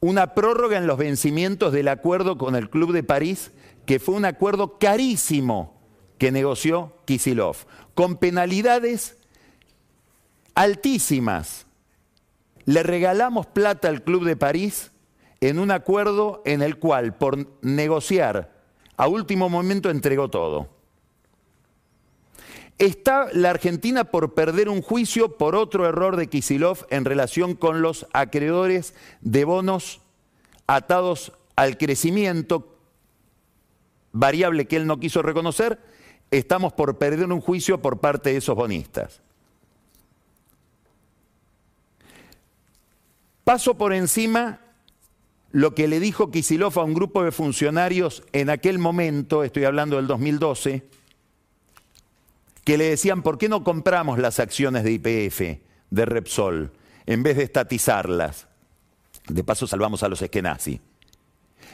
una 0.00 0.34
prórroga 0.34 0.76
en 0.76 0.86
los 0.86 0.98
vencimientos 0.98 1.72
del 1.72 1.88
acuerdo 1.88 2.36
con 2.36 2.54
el 2.54 2.68
Club 2.68 2.92
de 2.92 3.02
París, 3.02 3.50
que 3.86 3.98
fue 3.98 4.14
un 4.14 4.26
acuerdo 4.26 4.78
carísimo 4.78 5.79
que 6.20 6.30
negoció 6.30 6.92
Kisilov, 7.06 7.56
con 7.94 8.18
penalidades 8.18 9.16
altísimas. 10.54 11.66
Le 12.66 12.82
regalamos 12.82 13.46
plata 13.46 13.88
al 13.88 14.04
Club 14.04 14.26
de 14.26 14.36
París 14.36 14.92
en 15.40 15.58
un 15.58 15.70
acuerdo 15.70 16.42
en 16.44 16.60
el 16.60 16.78
cual, 16.78 17.16
por 17.16 17.48
negociar, 17.62 18.52
a 18.98 19.08
último 19.08 19.48
momento 19.48 19.88
entregó 19.88 20.28
todo. 20.28 20.68
Está 22.76 23.28
la 23.32 23.48
Argentina 23.48 24.04
por 24.04 24.34
perder 24.34 24.68
un 24.68 24.82
juicio 24.82 25.38
por 25.38 25.56
otro 25.56 25.88
error 25.88 26.16
de 26.16 26.26
Kisilov 26.26 26.86
en 26.90 27.06
relación 27.06 27.54
con 27.54 27.80
los 27.80 28.06
acreedores 28.12 28.92
de 29.22 29.46
bonos 29.46 30.02
atados 30.66 31.32
al 31.56 31.78
crecimiento, 31.78 32.76
variable 34.12 34.66
que 34.66 34.76
él 34.76 34.86
no 34.86 35.00
quiso 35.00 35.22
reconocer, 35.22 35.78
estamos 36.30 36.72
por 36.72 36.98
perder 36.98 37.32
un 37.32 37.40
juicio 37.40 37.80
por 37.80 37.98
parte 37.98 38.30
de 38.30 38.36
esos 38.36 38.54
bonistas. 38.54 39.20
Paso 43.44 43.76
por 43.76 43.92
encima 43.92 44.60
lo 45.52 45.74
que 45.74 45.88
le 45.88 45.98
dijo 45.98 46.30
Kisilov 46.30 46.78
a 46.78 46.84
un 46.84 46.94
grupo 46.94 47.24
de 47.24 47.32
funcionarios 47.32 48.22
en 48.32 48.50
aquel 48.50 48.78
momento, 48.78 49.42
estoy 49.42 49.64
hablando 49.64 49.96
del 49.96 50.06
2012, 50.06 50.84
que 52.64 52.78
le 52.78 52.84
decían, 52.84 53.22
¿por 53.22 53.38
qué 53.38 53.48
no 53.48 53.64
compramos 53.64 54.18
las 54.18 54.38
acciones 54.38 54.84
de 54.84 54.92
IPF, 54.92 55.40
de 55.90 56.04
Repsol, 56.04 56.72
en 57.06 57.22
vez 57.24 57.36
de 57.36 57.42
estatizarlas? 57.42 58.46
De 59.26 59.42
paso 59.42 59.66
salvamos 59.66 60.02
a 60.04 60.08
los 60.08 60.22
eskenazi. 60.22 60.80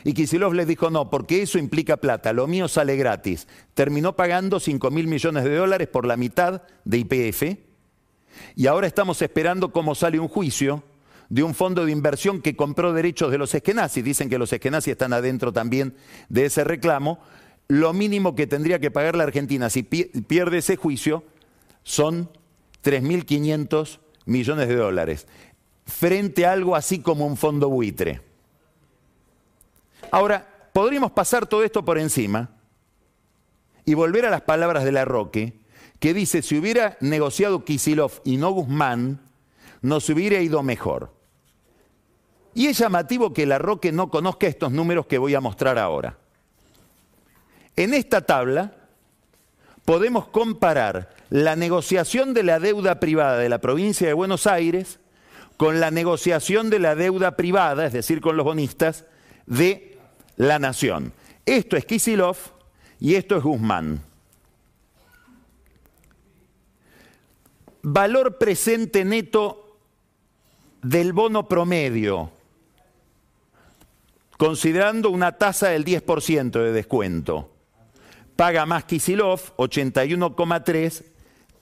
Y 0.06 0.14
Kisilov 0.14 0.54
les 0.54 0.68
dijo, 0.68 0.88
no, 0.88 1.10
porque 1.10 1.42
eso 1.42 1.58
implica 1.58 1.96
plata, 1.96 2.32
lo 2.32 2.46
mío 2.46 2.68
sale 2.68 2.94
gratis. 2.94 3.48
Terminó 3.75 4.14
pagando 4.14 4.60
5 4.60 4.88
mil 4.92 5.08
millones 5.08 5.42
de 5.42 5.56
dólares 5.56 5.88
por 5.88 6.06
la 6.06 6.16
mitad 6.16 6.62
de 6.84 6.98
IPF 6.98 7.42
y 8.54 8.68
ahora 8.68 8.86
estamos 8.86 9.20
esperando 9.20 9.72
cómo 9.72 9.96
sale 9.96 10.20
un 10.20 10.28
juicio 10.28 10.84
de 11.28 11.42
un 11.42 11.56
fondo 11.56 11.84
de 11.84 11.90
inversión 11.90 12.40
que 12.40 12.54
compró 12.54 12.92
derechos 12.92 13.32
de 13.32 13.38
los 13.38 13.52
eskenazi. 13.52 14.00
Dicen 14.00 14.28
que 14.28 14.38
los 14.38 14.52
eskenazi 14.52 14.92
están 14.92 15.12
adentro 15.12 15.52
también 15.52 15.96
de 16.28 16.44
ese 16.44 16.62
reclamo, 16.62 17.18
lo 17.66 17.92
mínimo 17.92 18.36
que 18.36 18.46
tendría 18.46 18.78
que 18.78 18.92
pagar 18.92 19.16
la 19.16 19.25
Argentina 19.25 19.70
si 19.70 19.82
pierde 19.82 20.58
ese 20.58 20.76
juicio 20.76 21.25
son 21.82 22.30
3.500 22.84 23.98
millones 24.25 24.68
de 24.68 24.76
dólares, 24.76 25.26
frente 25.84 26.46
a 26.46 26.52
algo 26.52 26.76
así 26.76 27.00
como 27.00 27.26
un 27.26 27.36
fondo 27.36 27.68
buitre. 27.68 28.25
Ahora, 30.10 30.46
podríamos 30.72 31.12
pasar 31.12 31.46
todo 31.46 31.62
esto 31.64 31.84
por 31.84 31.98
encima 31.98 32.50
y 33.84 33.94
volver 33.94 34.26
a 34.26 34.30
las 34.30 34.42
palabras 34.42 34.84
de 34.84 34.92
la 34.92 35.04
Roque, 35.04 35.58
que 36.00 36.12
dice, 36.12 36.42
si 36.42 36.58
hubiera 36.58 36.96
negociado 37.00 37.64
Kisilov 37.64 38.20
y 38.25 38.36
no 38.36 38.50
Guzmán, 38.50 39.20
nos 39.80 40.08
hubiera 40.10 40.40
ido 40.40 40.62
mejor. 40.62 41.12
Y 42.54 42.66
es 42.66 42.78
llamativo 42.78 43.32
que 43.32 43.46
la 43.46 43.58
Roque 43.58 43.92
no 43.92 44.10
conozca 44.10 44.46
estos 44.46 44.72
números 44.72 45.06
que 45.06 45.18
voy 45.18 45.34
a 45.34 45.40
mostrar 45.40 45.78
ahora. 45.78 46.18
En 47.76 47.94
esta 47.94 48.22
tabla 48.22 48.72
podemos 49.84 50.26
comparar 50.28 51.14
la 51.30 51.54
negociación 51.56 52.34
de 52.34 52.42
la 52.42 52.58
deuda 52.58 52.98
privada 52.98 53.38
de 53.38 53.48
la 53.48 53.60
provincia 53.60 54.06
de 54.06 54.14
Buenos 54.14 54.46
Aires 54.46 54.98
con 55.56 55.80
la 55.80 55.90
negociación 55.90 56.70
de 56.70 56.78
la 56.78 56.94
deuda 56.94 57.36
privada, 57.36 57.86
es 57.86 57.92
decir, 57.92 58.20
con 58.20 58.36
los 58.36 58.44
bonistas, 58.44 59.04
de 59.46 59.95
la 60.37 60.59
nación. 60.59 61.12
Esto 61.45 61.76
es 61.76 61.85
Kisilov 61.85 62.37
y 63.00 63.14
esto 63.14 63.37
es 63.37 63.43
Guzmán. 63.43 64.00
Valor 67.83 68.38
presente 68.38 69.05
neto 69.05 69.78
del 70.83 71.12
bono 71.12 71.47
promedio, 71.47 72.33
considerando 74.37 75.11
una 75.11 75.33
tasa 75.38 75.69
del 75.69 75.85
10% 75.85 76.50
de 76.50 76.73
descuento 76.73 77.50
paga 78.37 78.66
más 78.66 78.85
Kisilov, 78.85 79.40
81,3, 79.57 81.05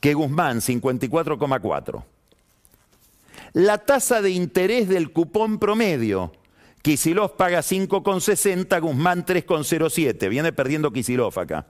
que 0.01 0.13
Guzmán, 0.13 0.61
54,4. 0.61 2.05
La 3.55 3.79
tasa 3.79 4.21
de 4.21 4.31
interés 4.31 4.89
del 4.89 5.13
cupón 5.13 5.59
promedio, 5.59 6.33
Kisilov 6.85 7.37
paga 7.37 7.61
5,60, 7.61 8.79
Guzmán 8.79 9.25
3,07. 9.25 10.29
Viene 10.29 10.53
perdiendo 10.53 10.93
Kisilov 10.93 11.39
acá. 11.39 11.67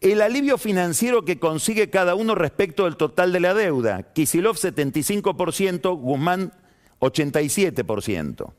El 0.00 0.22
alivio 0.22 0.56
financiero 0.56 1.22
que 1.22 1.38
consigue 1.38 1.90
cada 1.90 2.14
uno 2.14 2.34
respecto 2.34 2.84
del 2.84 2.96
total 2.96 3.32
de 3.32 3.40
la 3.40 3.52
deuda, 3.52 4.14
Kisilov 4.14 4.56
75%, 4.56 5.98
Guzmán 5.98 6.54
87% 7.00 8.54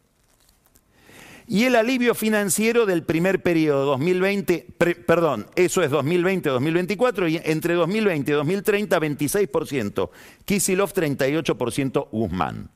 y 1.47 1.63
el 1.63 1.75
alivio 1.75 2.13
financiero 2.13 2.85
del 2.85 3.03
primer 3.03 3.41
periodo 3.41 3.85
2020, 3.85 4.67
perdón, 5.07 5.47
eso 5.55 5.81
es 5.81 5.89
2020-2024 5.89 7.31
y 7.31 7.41
entre 7.49 7.73
2020 7.75 8.31
y 8.31 8.35
2030 8.35 8.99
26%, 8.99 10.09
Kisilov 10.45 10.93
38%, 10.93 12.09
Guzmán. 12.11 12.69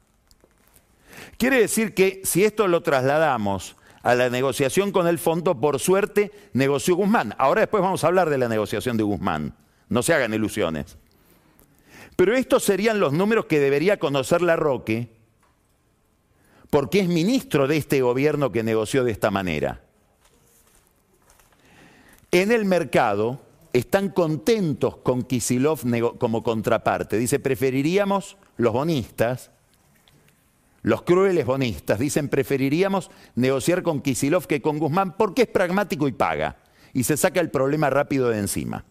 Quiere 1.41 1.59
decir 1.59 1.95
que 1.95 2.21
si 2.23 2.43
esto 2.43 2.67
lo 2.67 2.83
trasladamos 2.83 3.75
a 4.03 4.13
la 4.13 4.29
negociación 4.29 4.91
con 4.91 5.07
el 5.07 5.17
fondo, 5.17 5.59
por 5.59 5.79
suerte 5.79 6.31
negoció 6.53 6.95
Guzmán. 6.95 7.33
Ahora 7.39 7.61
después 7.61 7.81
vamos 7.81 8.03
a 8.03 8.07
hablar 8.07 8.29
de 8.29 8.37
la 8.37 8.47
negociación 8.47 8.95
de 8.95 9.01
Guzmán, 9.01 9.55
no 9.89 10.03
se 10.03 10.13
hagan 10.13 10.35
ilusiones. 10.35 10.99
Pero 12.15 12.35
estos 12.35 12.61
serían 12.61 12.99
los 12.99 13.11
números 13.11 13.45
que 13.45 13.59
debería 13.59 13.97
conocer 13.97 14.43
la 14.43 14.55
Roque 14.55 15.09
porque 16.69 16.99
es 16.99 17.07
ministro 17.07 17.67
de 17.67 17.77
este 17.77 18.01
gobierno 18.01 18.51
que 18.51 18.61
negoció 18.61 19.03
de 19.03 19.11
esta 19.11 19.31
manera. 19.31 19.81
En 22.29 22.51
el 22.51 22.65
mercado 22.65 23.41
están 23.73 24.09
contentos 24.09 24.97
con 24.97 25.23
Kisilov 25.23 25.79
como 26.19 26.43
contraparte. 26.43 27.17
Dice, 27.17 27.39
preferiríamos 27.39 28.37
los 28.57 28.73
bonistas, 28.73 29.49
los 30.83 31.03
crueles 31.03 31.45
bonistas, 31.45 31.99
dicen, 31.99 32.27
preferiríamos 32.29 33.11
negociar 33.35 33.83
con 33.83 34.01
Kisilov 34.01 34.47
que 34.47 34.61
con 34.61 34.79
Guzmán 34.79 35.15
porque 35.15 35.43
es 35.43 35.47
pragmático 35.47 36.07
y 36.07 36.11
paga. 36.11 36.57
Y 36.93 37.03
se 37.03 37.17
saca 37.17 37.39
el 37.39 37.51
problema 37.51 37.89
rápido 37.89 38.29
de 38.29 38.39
encima. 38.39 38.83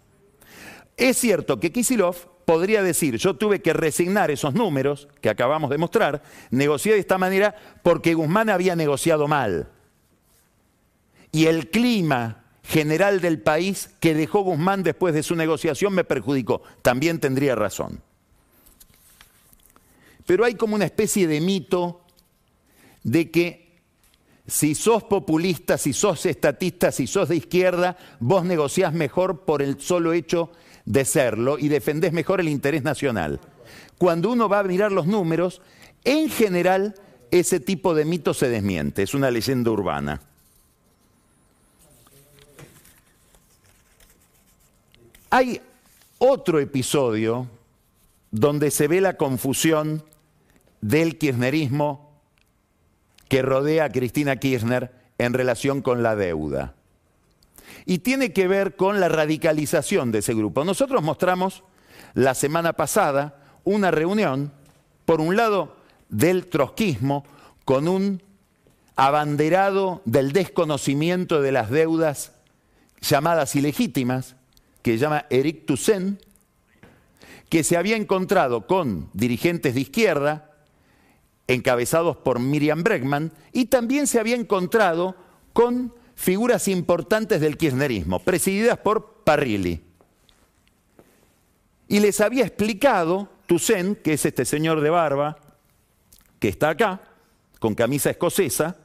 Es 0.96 1.18
cierto 1.18 1.58
que 1.58 1.72
Kisilov 1.72 2.16
podría 2.44 2.82
decir, 2.82 3.16
yo 3.16 3.34
tuve 3.34 3.60
que 3.60 3.72
resignar 3.72 4.30
esos 4.30 4.54
números 4.54 5.08
que 5.20 5.30
acabamos 5.30 5.70
de 5.70 5.78
mostrar, 5.78 6.22
negocié 6.50 6.94
de 6.94 7.00
esta 7.00 7.18
manera 7.18 7.54
porque 7.82 8.14
Guzmán 8.14 8.50
había 8.50 8.76
negociado 8.76 9.28
mal. 9.28 9.68
Y 11.32 11.46
el 11.46 11.70
clima 11.70 12.44
general 12.62 13.20
del 13.20 13.40
país 13.40 13.90
que 14.00 14.14
dejó 14.14 14.40
Guzmán 14.42 14.82
después 14.82 15.14
de 15.14 15.22
su 15.22 15.34
negociación 15.36 15.92
me 15.92 16.04
perjudicó. 16.04 16.62
También 16.82 17.18
tendría 17.18 17.54
razón. 17.54 18.02
Pero 20.30 20.44
hay 20.44 20.54
como 20.54 20.76
una 20.76 20.84
especie 20.84 21.26
de 21.26 21.40
mito 21.40 22.02
de 23.02 23.32
que 23.32 23.80
si 24.46 24.76
sos 24.76 25.02
populista, 25.02 25.76
si 25.76 25.92
sos 25.92 26.24
estatista, 26.24 26.92
si 26.92 27.08
sos 27.08 27.30
de 27.30 27.34
izquierda, 27.34 27.98
vos 28.20 28.44
negociás 28.44 28.94
mejor 28.94 29.40
por 29.40 29.60
el 29.60 29.80
solo 29.80 30.12
hecho 30.12 30.52
de 30.84 31.04
serlo 31.04 31.58
y 31.58 31.66
defendés 31.66 32.12
mejor 32.12 32.38
el 32.38 32.48
interés 32.48 32.84
nacional. 32.84 33.40
Cuando 33.98 34.30
uno 34.30 34.48
va 34.48 34.60
a 34.60 34.62
mirar 34.62 34.92
los 34.92 35.08
números, 35.08 35.62
en 36.04 36.30
general 36.30 36.94
ese 37.32 37.58
tipo 37.58 37.92
de 37.92 38.04
mito 38.04 38.32
se 38.32 38.48
desmiente, 38.48 39.02
es 39.02 39.14
una 39.14 39.32
leyenda 39.32 39.72
urbana. 39.72 40.22
Hay 45.30 45.60
otro 46.18 46.60
episodio 46.60 47.48
donde 48.30 48.70
se 48.70 48.86
ve 48.86 49.00
la 49.00 49.16
confusión 49.16 50.04
del 50.80 51.18
kirchnerismo 51.18 52.20
que 53.28 53.42
rodea 53.42 53.84
a 53.84 53.90
Cristina 53.90 54.36
Kirchner 54.36 54.92
en 55.18 55.34
relación 55.34 55.82
con 55.82 56.02
la 56.02 56.16
deuda 56.16 56.74
y 57.86 57.98
tiene 57.98 58.32
que 58.32 58.48
ver 58.48 58.76
con 58.76 59.00
la 59.00 59.08
radicalización 59.08 60.12
de 60.12 60.18
ese 60.18 60.34
grupo. 60.34 60.64
Nosotros 60.64 61.02
mostramos 61.02 61.62
la 62.14 62.34
semana 62.34 62.72
pasada 62.72 63.36
una 63.64 63.90
reunión, 63.90 64.52
por 65.04 65.20
un 65.20 65.36
lado, 65.36 65.76
del 66.08 66.46
trotskismo 66.46 67.24
con 67.64 67.88
un 67.88 68.22
abanderado 68.96 70.02
del 70.04 70.32
desconocimiento 70.32 71.40
de 71.40 71.52
las 71.52 71.70
deudas 71.70 72.32
llamadas 73.00 73.54
ilegítimas, 73.56 74.36
que 74.82 74.92
se 74.92 74.98
llama 74.98 75.26
Eric 75.30 75.66
Toussaint, 75.66 76.20
que 77.48 77.64
se 77.64 77.76
había 77.76 77.96
encontrado 77.96 78.66
con 78.66 79.08
dirigentes 79.12 79.74
de 79.74 79.80
izquierda, 79.80 80.49
encabezados 81.54 82.16
por 82.16 82.38
Miriam 82.38 82.82
Bregman, 82.82 83.32
y 83.52 83.66
también 83.66 84.06
se 84.06 84.20
había 84.20 84.36
encontrado 84.36 85.16
con 85.52 85.92
figuras 86.14 86.68
importantes 86.68 87.40
del 87.40 87.56
kirchnerismo, 87.56 88.20
presididas 88.20 88.78
por 88.78 89.24
Parrilli. 89.24 89.82
Y 91.88 92.00
les 92.00 92.20
había 92.20 92.44
explicado, 92.44 93.28
Toussaint, 93.46 94.00
que 94.00 94.12
es 94.12 94.24
este 94.24 94.44
señor 94.44 94.80
de 94.80 94.90
barba, 94.90 95.38
que 96.38 96.48
está 96.48 96.70
acá, 96.70 97.00
con 97.58 97.74
camisa 97.74 98.10
escocesa, 98.10 98.76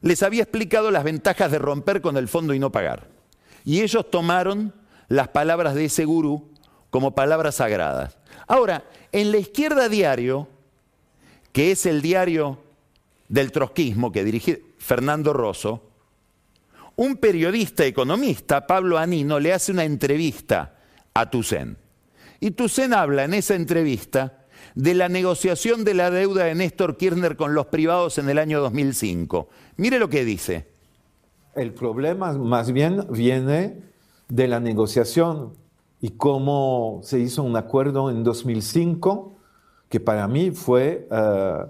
les 0.00 0.22
había 0.22 0.42
explicado 0.42 0.90
las 0.90 1.04
ventajas 1.04 1.50
de 1.50 1.58
romper 1.58 2.00
con 2.00 2.16
el 2.16 2.28
fondo 2.28 2.54
y 2.54 2.58
no 2.58 2.70
pagar. 2.72 3.08
Y 3.64 3.82
ellos 3.82 4.10
tomaron 4.10 4.72
las 5.08 5.28
palabras 5.28 5.74
de 5.74 5.86
ese 5.86 6.04
gurú 6.04 6.50
como 6.90 7.14
palabras 7.14 7.56
sagradas. 7.56 8.16
Ahora, 8.46 8.84
en 9.12 9.32
la 9.32 9.38
izquierda 9.38 9.88
diario, 9.88 10.48
que 11.52 11.72
es 11.72 11.86
el 11.86 12.02
diario 12.02 12.58
del 13.28 13.52
trotskismo 13.52 14.12
que 14.12 14.24
dirige 14.24 14.62
Fernando 14.78 15.32
Rosso, 15.32 15.82
un 16.96 17.16
periodista 17.16 17.84
economista, 17.86 18.66
Pablo 18.66 18.98
Anino, 18.98 19.40
le 19.40 19.52
hace 19.52 19.72
una 19.72 19.84
entrevista 19.84 20.76
a 21.14 21.30
Toussaint. 21.30 21.78
Y 22.40 22.50
Toussaint 22.50 22.92
habla 22.92 23.24
en 23.24 23.34
esa 23.34 23.54
entrevista 23.54 24.46
de 24.74 24.94
la 24.94 25.08
negociación 25.08 25.84
de 25.84 25.94
la 25.94 26.10
deuda 26.10 26.44
de 26.44 26.54
Néstor 26.54 26.96
Kirchner 26.96 27.36
con 27.36 27.54
los 27.54 27.66
privados 27.66 28.18
en 28.18 28.28
el 28.28 28.38
año 28.38 28.60
2005. 28.60 29.48
Mire 29.76 29.98
lo 29.98 30.08
que 30.08 30.24
dice. 30.24 30.68
El 31.54 31.72
problema 31.72 32.32
más 32.34 32.72
bien 32.72 33.06
viene 33.10 33.78
de 34.28 34.48
la 34.48 34.60
negociación 34.60 35.54
y 36.00 36.10
cómo 36.10 37.00
se 37.02 37.18
hizo 37.18 37.42
un 37.42 37.56
acuerdo 37.56 38.10
en 38.10 38.22
2005 38.24 39.39
que 39.90 40.00
para 40.00 40.26
mí 40.26 40.52
fue 40.52 41.06
eh, 41.10 41.64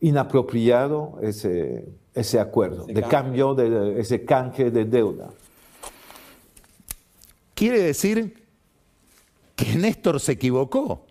inapropiado 0.00 1.18
ese, 1.22 1.88
ese 2.12 2.38
acuerdo 2.38 2.84
de 2.84 3.02
cambio 3.02 3.54
de 3.54 3.98
ese 3.98 4.26
canje 4.26 4.70
de 4.70 4.84
deuda. 4.84 5.30
Quiere 7.54 7.80
decir 7.80 8.44
que 9.56 9.74
Néstor 9.76 10.20
se 10.20 10.32
equivocó 10.32 11.06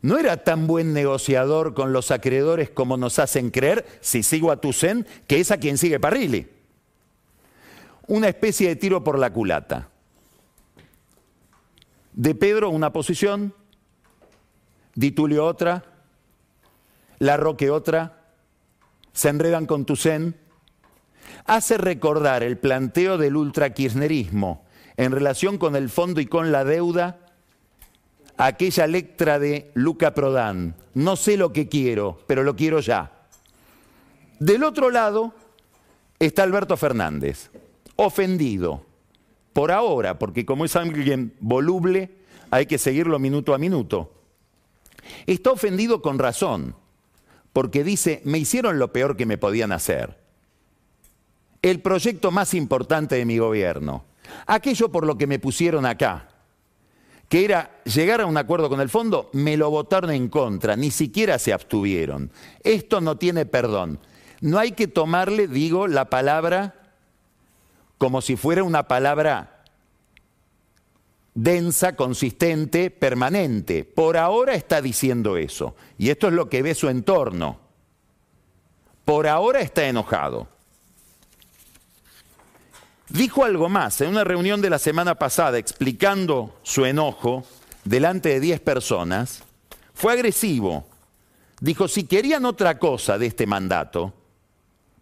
no 0.00 0.18
era 0.18 0.44
tan 0.44 0.66
buen 0.66 0.92
negociador 0.92 1.74
con 1.74 1.92
los 1.92 2.10
acreedores 2.10 2.70
como 2.70 2.96
nos 2.96 3.18
hacen 3.18 3.50
creer, 3.50 3.84
si 4.00 4.22
sigo 4.22 4.52
a 4.52 4.60
Tucen, 4.60 5.06
que 5.26 5.40
es 5.40 5.50
a 5.50 5.58
quien 5.58 5.76
sigue 5.76 5.98
Parrilli. 5.98 6.46
Una 8.06 8.28
especie 8.28 8.68
de 8.68 8.76
tiro 8.76 9.02
por 9.02 9.18
la 9.18 9.32
culata. 9.32 9.88
De 12.12 12.34
Pedro 12.34 12.70
una 12.70 12.92
posición, 12.92 13.54
Di 14.98 15.12
Tulio 15.12 15.44
otra, 15.44 15.84
La 17.18 17.36
Roque 17.36 17.70
otra, 17.70 18.32
se 19.12 19.28
enredan 19.28 19.64
con 19.64 19.84
Tucen. 19.84 20.34
Hace 21.44 21.78
recordar 21.78 22.42
el 22.42 22.58
planteo 22.58 23.16
del 23.16 23.36
ultra-kirchnerismo 23.36 24.64
en 24.96 25.12
relación 25.12 25.56
con 25.56 25.76
el 25.76 25.88
fondo 25.88 26.20
y 26.20 26.26
con 26.26 26.50
la 26.50 26.64
deuda 26.64 27.20
aquella 28.38 28.88
letra 28.88 29.38
de 29.38 29.70
Luca 29.74 30.14
Prodan. 30.14 30.74
No 30.94 31.14
sé 31.14 31.36
lo 31.36 31.52
que 31.52 31.68
quiero, 31.68 32.18
pero 32.26 32.42
lo 32.42 32.56
quiero 32.56 32.80
ya. 32.80 33.12
Del 34.40 34.64
otro 34.64 34.90
lado 34.90 35.32
está 36.18 36.42
Alberto 36.42 36.76
Fernández, 36.76 37.52
ofendido, 37.94 38.84
por 39.52 39.70
ahora, 39.70 40.18
porque 40.18 40.44
como 40.44 40.64
es 40.64 40.74
alguien 40.74 41.36
voluble, 41.38 42.16
hay 42.50 42.66
que 42.66 42.78
seguirlo 42.78 43.20
minuto 43.20 43.54
a 43.54 43.58
minuto. 43.58 44.17
Está 45.26 45.50
ofendido 45.50 46.02
con 46.02 46.18
razón, 46.18 46.76
porque 47.52 47.84
dice, 47.84 48.22
me 48.24 48.38
hicieron 48.38 48.78
lo 48.78 48.92
peor 48.92 49.16
que 49.16 49.26
me 49.26 49.38
podían 49.38 49.72
hacer. 49.72 50.18
El 51.62 51.80
proyecto 51.80 52.30
más 52.30 52.54
importante 52.54 53.16
de 53.16 53.24
mi 53.24 53.38
gobierno, 53.38 54.04
aquello 54.46 54.90
por 54.90 55.06
lo 55.06 55.18
que 55.18 55.26
me 55.26 55.38
pusieron 55.38 55.86
acá, 55.86 56.28
que 57.28 57.44
era 57.44 57.80
llegar 57.84 58.20
a 58.20 58.26
un 58.26 58.36
acuerdo 58.36 58.68
con 58.68 58.80
el 58.80 58.88
fondo, 58.88 59.28
me 59.32 59.56
lo 59.56 59.70
votaron 59.70 60.10
en 60.10 60.28
contra, 60.28 60.76
ni 60.76 60.90
siquiera 60.90 61.38
se 61.38 61.52
abstuvieron. 61.52 62.30
Esto 62.62 63.00
no 63.00 63.16
tiene 63.16 63.44
perdón. 63.44 63.98
No 64.40 64.58
hay 64.58 64.72
que 64.72 64.86
tomarle, 64.86 65.48
digo, 65.48 65.88
la 65.88 66.08
palabra 66.08 66.74
como 67.98 68.22
si 68.22 68.36
fuera 68.36 68.62
una 68.62 68.84
palabra 68.84 69.57
densa, 71.42 71.94
consistente, 71.94 72.90
permanente. 72.90 73.84
Por 73.84 74.16
ahora 74.16 74.54
está 74.54 74.82
diciendo 74.82 75.36
eso. 75.36 75.76
Y 75.96 76.10
esto 76.10 76.26
es 76.26 76.32
lo 76.34 76.48
que 76.48 76.62
ve 76.62 76.74
su 76.74 76.88
entorno. 76.88 77.60
Por 79.04 79.28
ahora 79.28 79.60
está 79.60 79.86
enojado. 79.86 80.48
Dijo 83.08 83.44
algo 83.44 83.68
más 83.68 84.00
en 84.00 84.10
una 84.10 84.24
reunión 84.24 84.60
de 84.60 84.68
la 84.68 84.78
semana 84.78 85.14
pasada 85.14 85.58
explicando 85.58 86.58
su 86.62 86.84
enojo 86.84 87.44
delante 87.84 88.30
de 88.30 88.40
10 88.40 88.60
personas. 88.60 89.44
Fue 89.94 90.12
agresivo. 90.12 90.86
Dijo, 91.60 91.86
si 91.88 92.04
querían 92.04 92.44
otra 92.44 92.78
cosa 92.78 93.16
de 93.16 93.26
este 93.26 93.46
mandato, 93.46 94.12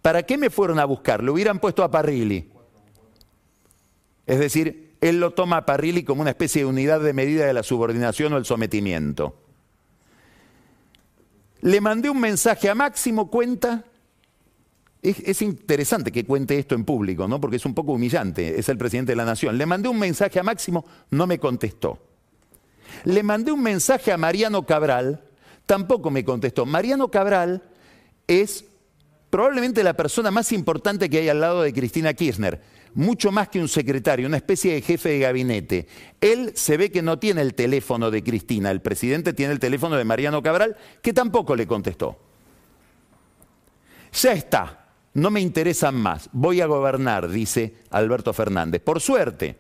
¿para 0.03 0.23
qué 0.23 0.37
me 0.37 0.51
fueron 0.51 0.79
a 0.79 0.85
buscar? 0.85 1.23
Lo 1.23 1.33
hubieran 1.33 1.59
puesto 1.59 1.83
a 1.83 1.91
Parrilli. 1.91 2.51
Es 4.27 4.39
decir, 4.39 4.86
él 5.01 5.21
lo 5.21 5.33
toma 5.33 5.59
a 5.59 5.67
Parrilli 5.67 6.05
como 6.05 6.23
una 6.23 6.31
especie 6.31 6.63
de 6.63 6.67
unidad 6.67 7.01
de 7.01 7.13
medida 7.13 7.47
de 7.47 7.53
la 7.53 7.63
subordinación 7.63 8.33
o 8.33 8.37
el 8.37 8.45
sometimiento. 8.45 9.37
Le 11.61 11.81
mandé 11.81 12.11
un 12.11 12.21
mensaje 12.21 12.69
a 12.69 12.75
Máximo 12.75 13.31
Cuenta 13.31 13.85
es, 15.11 15.43
interesante 15.43 16.11
que 16.11 16.25
cuente 16.25 16.59
esto 16.59 16.75
en 16.75 16.85
público, 16.85 17.29
¿no? 17.29 17.41
porque 17.41 17.57
es 17.57 17.67
un 17.67 17.75
poco 17.75 17.93
humillante, 17.93 18.59
es 18.59 18.69
el 18.69 18.79
presidente 18.79 19.13
de 19.13 19.17
la 19.17 19.25
nación. 19.25 19.57
Le 19.57 19.67
mandé 19.67 19.89
un 19.89 19.99
mensaje 19.99 20.41
a 20.41 20.43
Máximo, 20.43 20.85
no 21.11 21.27
me 21.27 21.39
contestó. 21.39 21.99
Le 23.05 23.23
mandé 23.23 23.53
un 23.53 23.63
mensaje 23.63 24.11
a 24.11 24.17
Mariano 24.17 24.65
Cabral, 24.65 25.23
tampoco 25.67 26.11
me 26.11 26.25
contestó. 26.25 26.67
Mariano 26.67 27.09
Cabral 27.09 27.63
es 28.27 28.65
probablemente 29.31 29.85
la 29.85 29.95
persona 29.95 30.31
más 30.31 30.51
importante 30.53 31.09
que 31.09 31.19
hay 31.19 31.29
al 31.29 31.41
lado 31.41 31.63
de 31.63 31.73
Cristina 31.73 32.15
Kirchner, 32.15 32.61
mucho 32.97 33.31
más 33.31 33.49
que 33.49 33.61
un 33.61 33.69
secretario, 33.69 34.27
una 34.27 34.39
especie 34.39 34.75
de 34.75 34.83
jefe 34.83 35.11
de 35.11 35.19
gabinete. 35.21 35.87
Él 36.21 36.53
se 36.55 36.77
ve 36.77 36.91
que 36.91 37.03
no 37.03 37.19
tiene 37.19 37.43
el 37.43 37.55
teléfono 37.55 38.11
de 38.11 38.25
Cristina, 38.25 38.71
el 38.71 38.81
presidente 38.81 39.35
tiene 39.35 39.53
el 39.53 39.61
teléfono 39.61 39.97
de 39.97 40.05
Mariano 40.05 40.43
Cabral, 40.43 40.77
que 41.03 41.13
tampoco 41.13 41.55
le 41.55 41.67
contestó. 41.67 42.19
Ya 44.13 44.33
está, 44.33 44.89
no 45.13 45.31
me 45.31 45.41
interesan 45.41 45.95
más, 45.95 46.31
voy 46.33 46.63
a 46.63 46.67
gobernar, 46.67 47.29
dice 47.29 47.75
Alberto 47.91 48.33
Fernández. 48.33 48.81
Por 48.81 49.01
suerte, 49.01 49.57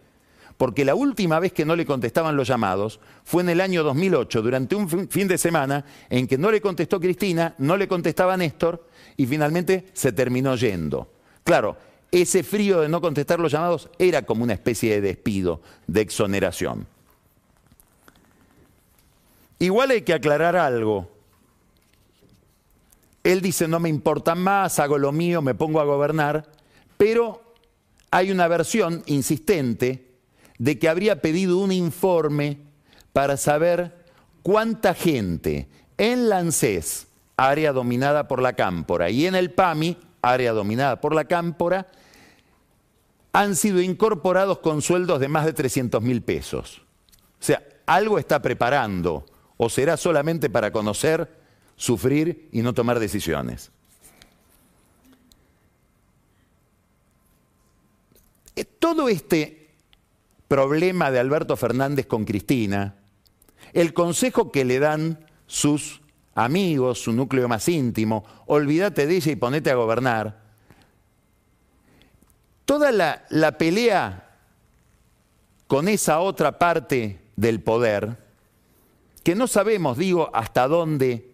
porque 0.56 0.86
la 0.86 0.94
última 0.94 1.38
vez 1.38 1.52
que 1.52 1.66
no 1.66 1.76
le 1.76 1.84
contestaban 1.84 2.36
los 2.36 2.48
llamados 2.48 3.00
fue 3.22 3.42
en 3.42 3.50
el 3.50 3.60
año 3.60 3.82
2008, 3.82 4.40
durante 4.40 4.74
un 4.74 4.88
fin 5.10 5.28
de 5.28 5.36
semana 5.36 5.84
en 6.08 6.26
que 6.26 6.38
no 6.38 6.50
le 6.50 6.62
contestó 6.62 6.98
Cristina, 6.98 7.54
no 7.58 7.76
le 7.76 7.86
contestaba 7.86 8.36
Néstor 8.38 8.88
y 9.18 9.26
finalmente 9.26 9.84
se 9.92 10.12
terminó 10.12 10.56
yendo. 10.56 11.12
Claro, 11.44 11.76
ese 12.10 12.42
frío 12.42 12.80
de 12.80 12.88
no 12.88 13.00
contestar 13.00 13.40
los 13.40 13.52
llamados 13.52 13.90
era 13.98 14.22
como 14.22 14.44
una 14.44 14.52
especie 14.52 14.94
de 14.94 15.00
despido, 15.00 15.60
de 15.86 16.00
exoneración. 16.00 16.86
Igual 19.58 19.90
hay 19.90 20.02
que 20.02 20.14
aclarar 20.14 20.56
algo. 20.56 21.10
Él 23.24 23.40
dice, 23.40 23.66
no 23.66 23.80
me 23.80 23.88
importa 23.88 24.34
más, 24.34 24.78
hago 24.78 24.98
lo 24.98 25.12
mío, 25.12 25.42
me 25.42 25.54
pongo 25.54 25.80
a 25.80 25.84
gobernar, 25.84 26.48
pero 26.96 27.54
hay 28.10 28.30
una 28.30 28.46
versión 28.48 29.02
insistente 29.06 30.06
de 30.58 30.78
que 30.78 30.88
habría 30.88 31.20
pedido 31.20 31.58
un 31.58 31.72
informe 31.72 32.58
para 33.12 33.36
saber 33.36 34.06
cuánta 34.42 34.94
gente 34.94 35.68
en 35.98 36.28
la 36.28 36.38
ANSES, 36.38 37.08
área 37.36 37.72
dominada 37.72 38.28
por 38.28 38.40
la 38.40 38.52
cámpora, 38.52 39.10
y 39.10 39.26
en 39.26 39.34
el 39.34 39.50
PAMI, 39.50 39.96
área 40.32 40.52
dominada 40.52 41.00
por 41.00 41.14
la 41.14 41.24
cámpora, 41.24 41.88
han 43.32 43.54
sido 43.54 43.80
incorporados 43.80 44.58
con 44.58 44.80
sueldos 44.82 45.20
de 45.20 45.28
más 45.28 45.44
de 45.44 45.52
300 45.52 46.02
mil 46.02 46.22
pesos. 46.22 46.82
O 47.38 47.44
sea, 47.44 47.62
algo 47.84 48.18
está 48.18 48.40
preparando, 48.40 49.26
o 49.56 49.68
será 49.68 49.96
solamente 49.96 50.48
para 50.50 50.70
conocer 50.70 51.30
sufrir 51.76 52.48
y 52.52 52.62
no 52.62 52.72
tomar 52.72 52.98
decisiones. 52.98 53.70
Eh, 58.56 58.64
todo 58.64 59.08
este 59.08 59.68
problema 60.48 61.10
de 61.10 61.18
Alberto 61.18 61.56
Fernández 61.56 62.06
con 62.06 62.24
Cristina, 62.24 62.96
el 63.74 63.92
consejo 63.92 64.50
que 64.50 64.64
le 64.64 64.78
dan 64.78 65.26
sus 65.46 66.00
amigos, 66.36 67.00
su 67.00 67.12
núcleo 67.12 67.48
más 67.48 67.68
íntimo, 67.68 68.24
olvídate 68.46 69.06
de 69.06 69.16
ella 69.16 69.32
y 69.32 69.36
ponete 69.36 69.70
a 69.70 69.74
gobernar. 69.74 70.38
Toda 72.64 72.92
la, 72.92 73.24
la 73.30 73.58
pelea 73.58 74.36
con 75.66 75.88
esa 75.88 76.20
otra 76.20 76.58
parte 76.58 77.18
del 77.36 77.60
poder, 77.60 78.18
que 79.24 79.34
no 79.34 79.46
sabemos, 79.46 79.96
digo, 79.96 80.30
hasta 80.32 80.68
dónde 80.68 81.32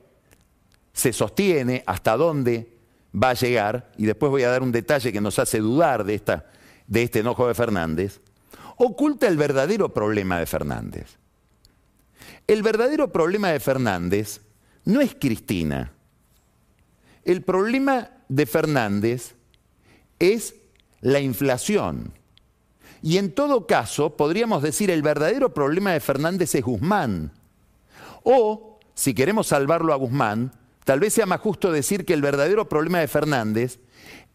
se 0.92 1.12
sostiene, 1.12 1.82
hasta 1.86 2.16
dónde 2.16 2.72
va 3.12 3.30
a 3.30 3.34
llegar, 3.34 3.90
y 3.98 4.06
después 4.06 4.30
voy 4.30 4.44
a 4.44 4.50
dar 4.50 4.62
un 4.62 4.72
detalle 4.72 5.12
que 5.12 5.20
nos 5.20 5.38
hace 5.38 5.58
dudar 5.58 6.04
de, 6.04 6.14
esta, 6.14 6.46
de 6.86 7.02
este 7.02 7.18
enojo 7.18 7.48
de 7.48 7.54
Fernández, 7.54 8.20
oculta 8.76 9.26
el 9.26 9.36
verdadero 9.36 9.92
problema 9.92 10.38
de 10.38 10.46
Fernández. 10.46 11.18
El 12.46 12.62
verdadero 12.62 13.10
problema 13.10 13.50
de 13.50 13.60
Fernández 13.60 14.40
no 14.84 15.00
es 15.00 15.14
Cristina. 15.14 15.92
El 17.24 17.42
problema 17.42 18.10
de 18.28 18.46
Fernández 18.46 19.34
es 20.18 20.54
la 21.00 21.20
inflación. 21.20 22.12
Y 23.02 23.18
en 23.18 23.32
todo 23.32 23.66
caso, 23.66 24.16
podríamos 24.16 24.62
decir, 24.62 24.90
el 24.90 25.02
verdadero 25.02 25.52
problema 25.52 25.92
de 25.92 26.00
Fernández 26.00 26.54
es 26.54 26.62
Guzmán. 26.62 27.32
O, 28.22 28.78
si 28.94 29.12
queremos 29.14 29.48
salvarlo 29.48 29.92
a 29.92 29.96
Guzmán, 29.96 30.52
tal 30.84 31.00
vez 31.00 31.12
sea 31.14 31.26
más 31.26 31.40
justo 31.40 31.72
decir 31.72 32.04
que 32.04 32.14
el 32.14 32.22
verdadero 32.22 32.68
problema 32.68 33.00
de 33.00 33.08
Fernández 33.08 33.80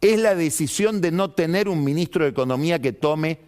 es 0.01 0.19
la 0.19 0.35
decisión 0.35 1.01
de 1.01 1.11
no 1.11 1.31
tener 1.31 1.69
un 1.69 1.83
ministro 1.83 2.25
de 2.25 2.31
Economía 2.31 2.81
que 2.81 2.93
tome 2.93 3.39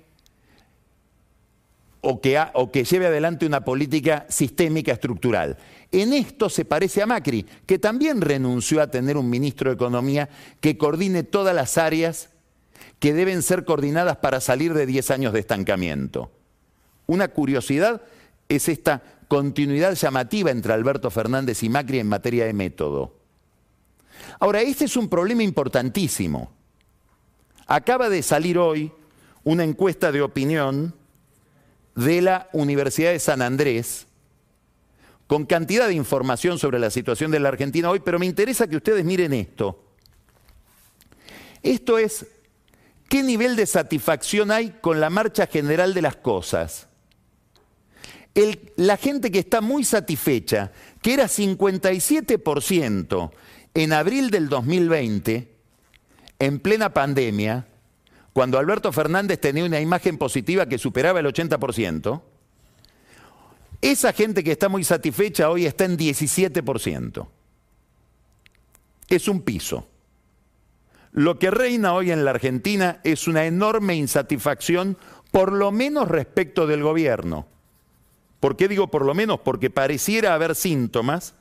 o 2.02 2.22
que, 2.22 2.42
o 2.54 2.72
que 2.72 2.86
lleve 2.86 3.08
adelante 3.08 3.46
una 3.46 3.66
política 3.66 4.26
sistémica 4.30 4.94
estructural. 4.94 5.58
En 5.92 6.14
esto 6.14 6.50
se 6.50 6.66
parece 6.66 7.02
a 7.02 7.08
Macri, 7.08 7.46
que 7.66 7.80
también 7.80 8.22
renunció 8.22 8.82
a 8.82 8.92
tener 8.92 9.18
un 9.18 9.30
ministro 9.30 9.70
de 9.70 9.76
Economía 9.76 10.30
que 10.62 10.78
coordine 10.78 11.24
todas 11.24 11.56
las 11.56 11.78
áreas 11.78 12.30
que 13.00 13.14
deben 13.14 13.42
ser 13.42 13.66
coordinadas 13.66 14.18
para 14.18 14.40
salir 14.40 14.74
de 14.74 14.86
10 14.86 15.12
años 15.12 15.34
de 15.34 15.40
estancamiento. 15.40 16.32
Una 17.08 17.30
curiosidad 17.30 18.02
es 18.50 18.70
esta 18.70 19.02
continuidad 19.28 19.96
llamativa 19.96 20.52
entre 20.52 20.74
Alberto 20.74 21.10
Fernández 21.10 21.64
y 21.64 21.70
Macri 21.70 22.00
en 22.00 22.08
materia 22.08 22.46
de 22.46 22.54
método. 22.54 23.16
Ahora, 24.40 24.62
este 24.62 24.86
es 24.86 24.96
un 24.96 25.10
problema 25.10 25.44
importantísimo. 25.44 26.52
Acaba 27.66 28.10
de 28.10 28.22
salir 28.22 28.58
hoy 28.58 28.92
una 29.44 29.64
encuesta 29.64 30.12
de 30.12 30.22
opinión 30.22 30.94
de 31.96 32.22
la 32.22 32.50
Universidad 32.54 33.12
de 33.12 33.20
San 33.20 33.42
Andrés 33.42 34.08
con 35.30 35.46
cantidad 35.46 35.88
de 35.88 35.94
información 35.94 36.60
sobre 36.60 36.80
la 36.80 36.90
situación 36.90 37.30
de 37.30 37.40
la 37.40 37.50
Argentina 37.50 37.90
hoy, 37.90 38.00
pero 38.00 38.18
me 38.18 38.26
interesa 38.26 38.68
que 38.68 38.76
ustedes 38.76 39.06
miren 39.06 39.32
esto. 39.32 39.86
Esto 41.62 41.98
es 41.98 42.26
¿Qué 43.10 43.24
nivel 43.24 43.56
de 43.56 43.66
satisfacción 43.66 44.52
hay 44.52 44.76
con 44.82 45.00
la 45.00 45.10
marcha 45.10 45.48
general 45.48 45.94
de 45.94 46.04
las 46.04 46.16
cosas? 46.16 46.86
la 48.78 48.96
gente 48.96 49.32
que 49.32 49.40
está 49.40 49.60
muy 49.60 49.84
satisfecha, 49.84 50.72
que 51.02 51.14
era 51.14 51.26
57% 51.26 53.32
en 53.74 53.92
abril 53.92 54.30
del 54.30 54.48
2020, 54.48 55.52
en 56.38 56.60
plena 56.60 56.94
pandemia, 56.94 57.68
cuando 58.32 58.58
Alberto 58.58 58.94
Fernández 58.94 59.42
tenía 59.42 59.66
una 59.66 59.82
imagen 59.82 60.18
positiva 60.18 60.68
que 60.68 60.78
superaba 60.78 61.20
el 61.20 61.26
80%, 61.26 62.22
esa 63.82 64.14
gente 64.14 64.44
que 64.44 64.52
está 64.52 64.70
muy 64.70 64.84
satisfecha 64.84 65.50
hoy 65.50 65.66
está 65.66 65.86
en 65.86 65.98
17%. 65.98 67.28
Es 69.08 69.28
un 69.28 69.42
piso. 69.42 69.88
Lo 71.12 71.40
que 71.40 71.50
reina 71.50 71.94
hoy 71.94 72.12
en 72.12 72.24
la 72.24 72.32
Argentina 72.32 73.00
es 73.04 73.28
una 73.28 73.46
enorme 73.46 73.96
insatisfacción, 73.96 74.98
por 75.32 75.52
lo 75.52 75.72
menos 75.72 76.08
respecto 76.08 76.68
del 76.68 76.84
gobierno. 76.84 77.48
¿Por 78.40 78.56
qué 78.56 78.68
digo 78.68 78.90
por 78.90 79.06
lo 79.06 79.14
menos? 79.14 79.40
Porque 79.40 79.70
pareciera 79.70 80.34
haber 80.34 80.56
síntomas 80.56 81.34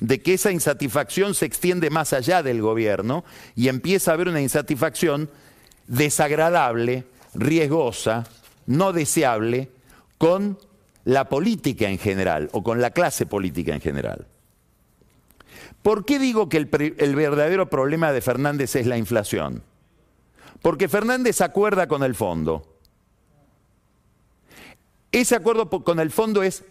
de 0.00 0.20
que 0.20 0.34
esa 0.34 0.50
insatisfacción 0.50 1.34
se 1.34 1.46
extiende 1.46 1.88
más 1.88 2.12
allá 2.12 2.42
del 2.42 2.60
gobierno 2.60 3.24
y 3.54 3.68
empieza 3.68 4.10
a 4.10 4.14
haber 4.14 4.28
una 4.28 4.40
insatisfacción 4.40 5.30
desagradable, 5.86 7.04
riesgosa, 7.34 8.26
no 8.66 8.92
deseable, 8.92 9.70
con 10.18 10.58
la 11.04 11.28
política 11.28 11.88
en 11.88 11.98
general 11.98 12.48
o 12.52 12.62
con 12.62 12.80
la 12.80 12.90
clase 12.90 13.26
política 13.26 13.74
en 13.74 13.80
general. 13.80 14.26
¿Por 15.82 16.04
qué 16.04 16.18
digo 16.18 16.48
que 16.48 16.58
el, 16.58 16.66
verdadero 17.16 17.68
problema 17.68 18.12
de 18.12 18.20
Fernández 18.20 18.76
es 18.76 18.86
la 18.86 18.96
inflación? 18.96 19.62
Porque 20.60 20.88
Fernández 20.88 21.40
acuerda 21.40 21.88
con 21.88 22.04
el 22.04 22.14
fondo. 22.14 22.78
Ese 25.10 25.34
acuerdo 25.34 25.68
con 25.68 25.98
el 25.98 26.10
fondo 26.12 26.42
es 26.42 26.64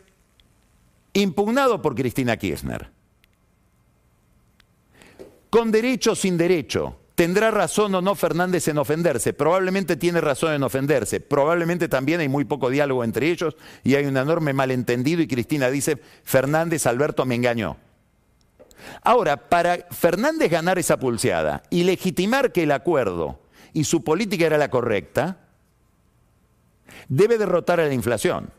impugnado 1.14 1.82
por 1.82 1.94
Cristina 1.94 2.38
Kirchner. 2.38 2.90
Con 5.50 5.72
derecho 5.72 6.14
o 6.14 6.16
sin 6.16 6.38
derecho. 6.38 7.01
¿Tendrá 7.22 7.52
razón 7.52 7.94
o 7.94 8.02
no 8.02 8.16
Fernández 8.16 8.68
en 8.68 8.80
ofenderse? 8.80 9.32
Probablemente 9.32 9.96
tiene 9.96 10.22
razón 10.22 10.54
en 10.54 10.64
ofenderse. 10.64 11.20
Probablemente 11.20 11.88
también 11.88 12.20
hay 12.20 12.28
muy 12.28 12.46
poco 12.46 12.72
diálogo 12.72 13.04
entre 13.04 13.30
ellos 13.30 13.56
y 13.84 13.94
hay 13.94 14.08
un 14.08 14.18
enorme 14.18 14.54
malentendido 14.54 15.22
y 15.22 15.28
Cristina 15.28 15.70
dice, 15.70 16.02
Fernández 16.24 16.88
Alberto 16.88 17.24
me 17.28 17.36
engañó. 17.36 17.78
Ahora, 19.04 19.50
para 19.50 19.86
Fernández 19.92 20.50
ganar 20.50 20.80
esa 20.80 20.98
pulseada 20.98 21.62
y 21.70 21.84
legitimar 21.84 22.52
que 22.52 22.64
el 22.64 22.72
acuerdo 22.72 23.40
y 23.72 23.84
su 23.84 24.04
política 24.04 24.48
era 24.48 24.58
la 24.58 24.72
correcta, 24.72 25.42
debe 27.08 27.38
derrotar 27.38 27.80
a 27.80 27.86
la 27.86 27.94
inflación. 27.94 28.50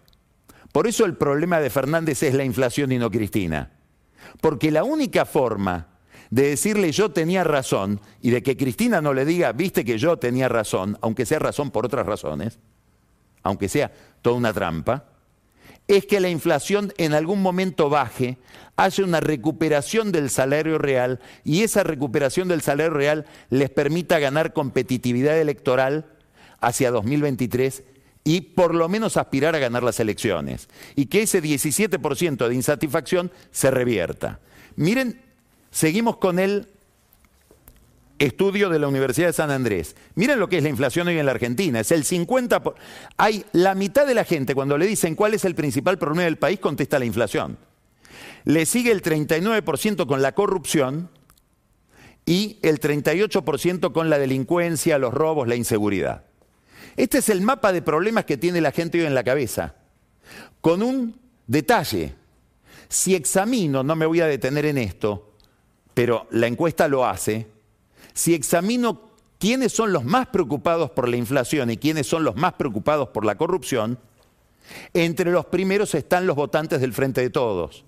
Por 0.70 0.86
eso 0.86 1.04
el 1.04 1.16
problema 1.16 1.58
de 1.58 1.68
Fernández 1.68 2.22
es 2.22 2.34
la 2.34 2.44
inflación 2.44 2.92
y 2.92 2.98
no 2.98 3.10
Cristina. 3.10 3.72
Porque 4.40 4.70
la 4.70 4.84
única 4.84 5.24
forma 5.24 5.88
de 6.32 6.48
decirle 6.48 6.92
yo 6.92 7.10
tenía 7.10 7.44
razón 7.44 8.00
y 8.22 8.30
de 8.30 8.42
que 8.42 8.56
Cristina 8.56 9.02
no 9.02 9.12
le 9.12 9.26
diga, 9.26 9.52
viste 9.52 9.84
que 9.84 9.98
yo 9.98 10.16
tenía 10.16 10.48
razón, 10.48 10.96
aunque 11.02 11.26
sea 11.26 11.38
razón 11.38 11.70
por 11.70 11.84
otras 11.84 12.06
razones, 12.06 12.58
aunque 13.42 13.68
sea 13.68 13.92
toda 14.22 14.36
una 14.36 14.54
trampa, 14.54 15.04
es 15.88 16.06
que 16.06 16.20
la 16.20 16.30
inflación 16.30 16.94
en 16.96 17.12
algún 17.12 17.42
momento 17.42 17.90
baje, 17.90 18.38
haya 18.76 19.04
una 19.04 19.20
recuperación 19.20 20.10
del 20.10 20.30
salario 20.30 20.78
real 20.78 21.20
y 21.44 21.64
esa 21.64 21.82
recuperación 21.82 22.48
del 22.48 22.62
salario 22.62 22.94
real 22.94 23.26
les 23.50 23.68
permita 23.68 24.18
ganar 24.18 24.54
competitividad 24.54 25.38
electoral 25.38 26.06
hacia 26.60 26.90
2023 26.92 27.82
y 28.24 28.40
por 28.40 28.74
lo 28.74 28.88
menos 28.88 29.18
aspirar 29.18 29.54
a 29.54 29.58
ganar 29.58 29.82
las 29.82 30.00
elecciones. 30.00 30.70
Y 30.96 31.06
que 31.06 31.22
ese 31.22 31.42
17% 31.42 32.48
de 32.48 32.54
insatisfacción 32.54 33.30
se 33.50 33.70
revierta. 33.70 34.40
Miren, 34.76 35.20
seguimos 35.72 36.18
con 36.18 36.38
el 36.38 36.68
estudio 38.18 38.68
de 38.68 38.78
la 38.78 38.86
Universidad 38.86 39.28
de 39.28 39.32
San 39.32 39.50
Andrés. 39.50 39.96
Miren 40.14 40.38
lo 40.38 40.48
que 40.48 40.58
es 40.58 40.62
la 40.62 40.68
inflación 40.68 41.08
hoy 41.08 41.18
en 41.18 41.26
la 41.26 41.32
Argentina. 41.32 41.80
Es 41.80 41.90
el 41.90 42.04
50%. 42.04 42.74
Hay 43.16 43.44
la 43.52 43.74
mitad 43.74 44.06
de 44.06 44.14
la 44.14 44.24
gente 44.24 44.54
cuando 44.54 44.78
le 44.78 44.86
dicen 44.86 45.16
cuál 45.16 45.34
es 45.34 45.44
el 45.44 45.56
principal 45.56 45.98
problema 45.98 46.22
del 46.22 46.38
país 46.38 46.60
contesta 46.60 47.00
la 47.00 47.04
inflación. 47.04 47.58
Le 48.44 48.66
sigue 48.66 48.92
el 48.92 49.02
39% 49.02 50.06
con 50.06 50.22
la 50.22 50.32
corrupción 50.32 51.10
y 52.24 52.58
el 52.62 52.80
38% 52.80 53.92
con 53.92 54.10
la 54.10 54.18
delincuencia, 54.18 54.98
los 54.98 55.12
robos, 55.12 55.48
la 55.48 55.56
inseguridad. 55.56 56.24
Este 56.96 57.18
es 57.18 57.28
el 57.28 57.40
mapa 57.40 57.72
de 57.72 57.82
problemas 57.82 58.24
que 58.24 58.36
tiene 58.36 58.60
la 58.60 58.70
gente 58.70 59.00
hoy 59.00 59.06
en 59.06 59.14
la 59.14 59.24
cabeza. 59.24 59.74
Con 60.60 60.82
un 60.82 61.18
detalle. 61.46 62.14
Si 62.88 63.14
examino, 63.14 63.82
no 63.82 63.96
me 63.96 64.06
voy 64.06 64.20
a 64.20 64.26
detener 64.26 64.66
en 64.66 64.78
esto, 64.78 65.31
pero 65.94 66.26
la 66.30 66.46
encuesta 66.46 66.88
lo 66.88 67.06
hace, 67.06 67.46
si 68.14 68.34
examino 68.34 69.10
quiénes 69.38 69.72
son 69.72 69.92
los 69.92 70.04
más 70.04 70.28
preocupados 70.28 70.90
por 70.90 71.08
la 71.08 71.16
inflación 71.16 71.70
y 71.70 71.76
quiénes 71.76 72.06
son 72.06 72.24
los 72.24 72.36
más 72.36 72.54
preocupados 72.54 73.08
por 73.08 73.24
la 73.24 73.36
corrupción, 73.36 73.98
entre 74.94 75.30
los 75.30 75.46
primeros 75.46 75.94
están 75.94 76.26
los 76.26 76.36
votantes 76.36 76.80
del 76.80 76.92
Frente 76.92 77.20
de 77.20 77.30
Todos 77.30 77.84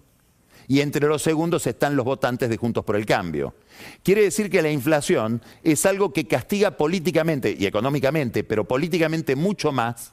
y 0.67 0.81
entre 0.81 1.07
los 1.07 1.23
segundos 1.23 1.67
están 1.67 1.97
los 1.97 2.05
votantes 2.05 2.49
de 2.49 2.57
Juntos 2.57 2.85
por 2.85 2.97
el 2.97 3.07
Cambio. 3.07 3.55
Quiere 4.03 4.23
decir 4.23 4.51
que 4.51 4.63
la 4.63 4.71
inflación 4.71 5.43
es 5.63 5.85
algo 5.87 6.13
que 6.13 6.27
castiga 6.27 6.73
políticamente 6.73 7.55
y 7.59 7.67
económicamente, 7.67 8.45
pero 8.45 8.65
políticamente 8.65 9.37
mucho 9.37 9.73
más 9.73 10.13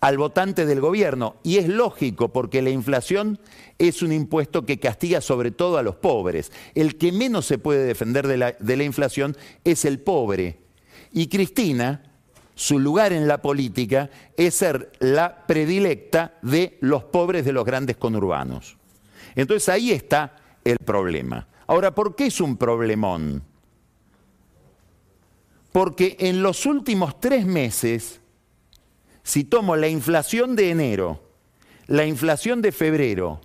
al 0.00 0.18
votante 0.18 0.66
del 0.66 0.80
gobierno. 0.80 1.36
Y 1.42 1.58
es 1.58 1.68
lógico 1.68 2.28
porque 2.32 2.62
la 2.62 2.70
inflación 2.70 3.38
es 3.78 4.02
un 4.02 4.12
impuesto 4.12 4.66
que 4.66 4.78
castiga 4.78 5.20
sobre 5.20 5.50
todo 5.50 5.78
a 5.78 5.82
los 5.82 5.96
pobres. 5.96 6.52
El 6.74 6.96
que 6.96 7.12
menos 7.12 7.46
se 7.46 7.58
puede 7.58 7.84
defender 7.84 8.26
de 8.26 8.36
la, 8.36 8.52
de 8.58 8.76
la 8.76 8.84
inflación 8.84 9.36
es 9.64 9.84
el 9.84 10.00
pobre. 10.00 10.58
Y 11.12 11.28
Cristina, 11.28 12.02
su 12.54 12.78
lugar 12.78 13.12
en 13.12 13.26
la 13.28 13.42
política 13.42 14.10
es 14.36 14.54
ser 14.54 14.92
la 14.98 15.46
predilecta 15.46 16.38
de 16.42 16.78
los 16.80 17.04
pobres 17.04 17.44
de 17.44 17.52
los 17.52 17.64
grandes 17.64 17.96
conurbanos. 17.96 18.76
Entonces 19.34 19.68
ahí 19.68 19.92
está 19.92 20.36
el 20.64 20.78
problema. 20.78 21.48
Ahora, 21.66 21.94
¿por 21.94 22.14
qué 22.14 22.26
es 22.26 22.40
un 22.40 22.56
problemón? 22.56 23.42
Porque 25.72 26.16
en 26.20 26.42
los 26.42 26.66
últimos 26.66 27.18
tres 27.18 27.46
meses, 27.46 28.20
si 29.22 29.44
tomo 29.44 29.76
la 29.76 29.88
inflación 29.88 30.56
de 30.56 30.70
enero, 30.70 31.22
la 31.86 32.06
inflación 32.06 32.62
de 32.62 32.72
febrero 32.72 33.40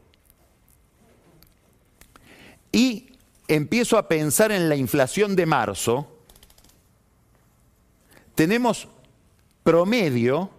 y 2.72 3.10
empiezo 3.48 3.98
a 3.98 4.08
pensar 4.08 4.52
en 4.52 4.70
la 4.70 4.76
inflación 4.76 5.36
de 5.36 5.46
marzo, 5.46 6.08
tenemos 8.36 8.88
promedio 9.63 10.52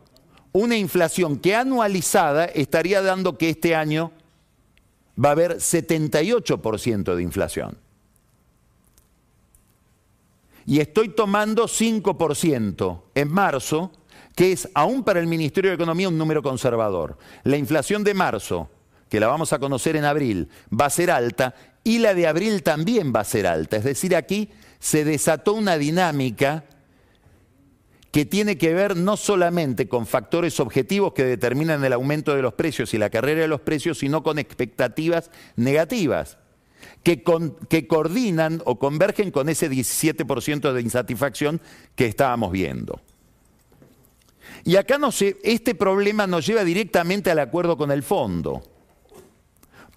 una 0.52 0.76
inflación 0.76 1.38
que 1.38 1.54
anualizada 1.54 2.46
estaría 2.46 3.02
dando 3.02 3.38
que 3.38 3.50
este 3.50 3.74
año 3.74 4.10
va 5.22 5.30
a 5.30 5.32
haber 5.32 5.56
78% 5.56 7.14
de 7.14 7.22
inflación. 7.22 7.78
Y 10.66 10.80
estoy 10.80 11.10
tomando 11.10 11.64
5% 11.66 13.02
en 13.14 13.32
marzo, 13.32 13.92
que 14.38 14.52
es 14.52 14.68
aún 14.72 15.02
para 15.02 15.18
el 15.18 15.26
Ministerio 15.26 15.72
de 15.72 15.74
Economía 15.74 16.08
un 16.08 16.16
número 16.16 16.44
conservador. 16.44 17.18
La 17.42 17.56
inflación 17.56 18.04
de 18.04 18.14
marzo, 18.14 18.70
que 19.10 19.18
la 19.18 19.26
vamos 19.26 19.52
a 19.52 19.58
conocer 19.58 19.96
en 19.96 20.04
abril, 20.04 20.48
va 20.72 20.86
a 20.86 20.90
ser 20.90 21.10
alta 21.10 21.56
y 21.82 21.98
la 21.98 22.14
de 22.14 22.28
abril 22.28 22.62
también 22.62 23.12
va 23.12 23.18
a 23.18 23.24
ser 23.24 23.48
alta. 23.48 23.78
Es 23.78 23.82
decir, 23.82 24.14
aquí 24.14 24.50
se 24.78 25.04
desató 25.04 25.54
una 25.54 25.76
dinámica 25.76 26.66
que 28.12 28.26
tiene 28.26 28.56
que 28.58 28.74
ver 28.74 28.96
no 28.96 29.16
solamente 29.16 29.88
con 29.88 30.06
factores 30.06 30.60
objetivos 30.60 31.14
que 31.14 31.24
determinan 31.24 31.84
el 31.84 31.92
aumento 31.92 32.36
de 32.36 32.42
los 32.42 32.54
precios 32.54 32.94
y 32.94 32.98
la 32.98 33.10
carrera 33.10 33.40
de 33.40 33.48
los 33.48 33.62
precios, 33.62 33.98
sino 33.98 34.22
con 34.22 34.38
expectativas 34.38 35.32
negativas, 35.56 36.38
que, 37.02 37.24
que 37.68 37.88
coordinan 37.88 38.62
o 38.66 38.78
convergen 38.78 39.32
con 39.32 39.48
ese 39.48 39.68
17% 39.68 40.72
de 40.72 40.80
insatisfacción 40.80 41.60
que 41.96 42.06
estábamos 42.06 42.52
viendo. 42.52 43.00
Y 44.68 44.76
acá 44.76 44.98
no 44.98 45.10
sé, 45.10 45.38
este 45.44 45.74
problema 45.74 46.26
nos 46.26 46.44
lleva 46.44 46.62
directamente 46.62 47.30
al 47.30 47.38
acuerdo 47.38 47.78
con 47.78 47.90
el 47.90 48.02
fondo. 48.02 48.62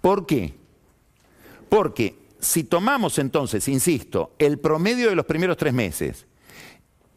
¿Por 0.00 0.24
qué? 0.24 0.54
Porque 1.68 2.16
si 2.40 2.64
tomamos 2.64 3.18
entonces, 3.18 3.68
insisto, 3.68 4.32
el 4.38 4.58
promedio 4.58 5.10
de 5.10 5.14
los 5.14 5.26
primeros 5.26 5.58
tres 5.58 5.74
meses, 5.74 6.24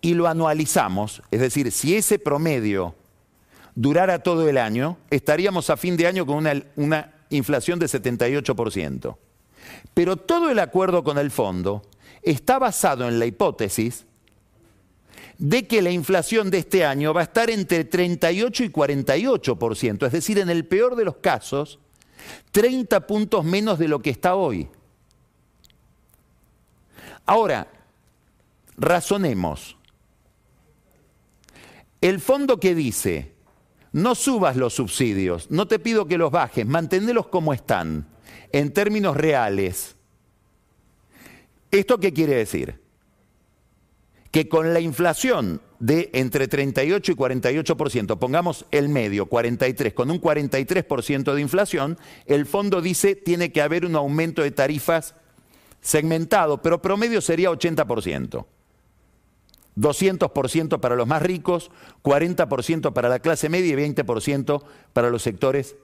y 0.02 0.16
lo 0.16 0.28
anualizamos, 0.28 1.22
es 1.32 1.40
decir, 1.40 1.72
si 1.72 1.96
ese 1.96 2.20
promedio 2.20 2.94
durara 3.74 4.22
todo 4.22 4.50
el 4.50 4.58
año, 4.58 4.98
estaríamos 5.10 5.70
a 5.70 5.78
fin 5.78 5.96
de 5.96 6.08
año 6.08 6.26
con 6.26 6.36
una, 6.36 6.62
una 6.76 7.14
inflación 7.30 7.80
de 7.80 7.86
78%. 7.86 9.16
Pero 9.94 10.18
todo 10.18 10.50
el 10.50 10.60
acuerdo 10.60 11.06
con 11.06 11.18
el 11.18 11.32
fondo 11.32 11.84
está 12.22 12.60
basado 12.60 13.08
en 13.08 13.18
la 13.18 13.26
hipótesis 13.26 14.06
de 15.38 15.68
que 15.68 15.82
la 15.82 15.92
inflación 15.92 16.50
de 16.50 16.60
este 16.60 16.86
año 16.86 17.14
va 17.14 17.22
a 17.22 17.26
estar 17.26 17.50
entre 17.50 17.84
38 17.84 18.64
y 18.64 18.70
48%, 18.70 20.06
es 20.06 20.12
decir, 20.12 20.40
en 20.40 20.50
el 20.50 20.66
peor 20.66 20.96
de 20.96 21.06
los 21.06 21.18
casos, 21.18 21.80
30 22.52 23.06
puntos 23.08 23.44
menos 23.44 23.78
de 23.78 23.88
lo 23.88 24.02
que 24.02 24.10
está 24.10 24.36
hoy. 24.36 24.68
Ahora, 27.26 27.68
razonemos. 28.78 29.78
El 32.02 32.20
fondo 32.20 32.60
que 32.60 32.76
dice, 32.76 33.34
no 33.92 34.16
subas 34.16 34.56
los 34.56 34.74
subsidios, 34.74 35.50
no 35.50 35.68
te 35.68 35.80
pido 35.80 36.08
que 36.08 36.18
los 36.18 36.32
bajes, 36.32 36.66
manténlos 36.66 37.28
como 37.28 37.54
están, 37.54 38.08
en 38.52 38.72
términos 38.74 39.18
reales. 39.18 39.96
¿Esto 41.72 41.98
qué 41.98 42.14
quiere 42.14 42.36
decir? 42.36 42.85
Que 44.36 44.50
con 44.50 44.74
la 44.74 44.82
inflación 44.82 45.62
de 45.80 46.10
entre 46.12 46.50
38 46.50 47.14
y 47.14 47.16
48%, 47.16 48.20
pongamos 48.20 48.66
el 48.72 48.90
medio, 48.90 49.28
43, 49.28 49.94
con 49.94 50.12
un 50.12 50.20
43% 50.20 51.34
de 51.34 51.40
inflación, 51.40 51.98
el 52.26 52.46
fondo 52.46 52.82
dice 52.82 53.16
tiene 53.16 53.54
que 53.54 53.62
haber 53.62 53.86
un 53.86 53.96
aumento 53.96 54.42
de 54.42 54.52
tarifas 54.52 55.16
segmentado, 55.80 56.62
pero 56.62 56.82
promedio 56.82 57.22
sería 57.22 57.50
80%. 57.50 58.46
200% 59.78 60.80
para 60.82 60.98
los 60.98 61.08
más 61.08 61.22
ricos, 61.22 61.72
40% 62.04 62.92
para 62.92 63.08
la 63.08 63.20
clase 63.20 63.48
media 63.48 63.72
y 63.72 63.94
20% 63.94 64.64
para 64.92 65.10
los 65.12 65.22
sectores 65.22 65.78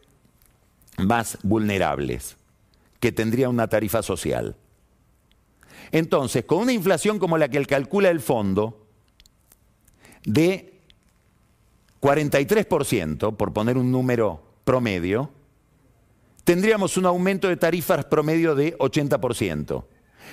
más 0.98 1.38
vulnerables, 1.44 2.36
que 3.00 3.14
tendrían 3.14 3.52
una 3.52 3.70
tarifa 3.70 4.04
social. 4.04 4.58
Entonces, 5.92 6.46
con 6.46 6.60
una 6.60 6.74
inflación 6.74 7.20
como 7.20 7.38
la 7.38 7.50
que 7.50 7.66
calcula 7.66 8.10
el 8.10 8.22
fondo, 8.22 8.88
de 10.24 10.80
43%, 12.02 13.36
por 13.36 13.54
poner 13.54 13.78
un 13.78 13.92
número 13.92 14.42
promedio, 14.64 15.32
tendríamos 16.44 16.98
un 16.98 17.06
aumento 17.06 17.48
de 17.48 17.58
tarifas 17.58 18.06
promedio 18.06 18.56
de 18.56 18.78
80%. 18.78 19.86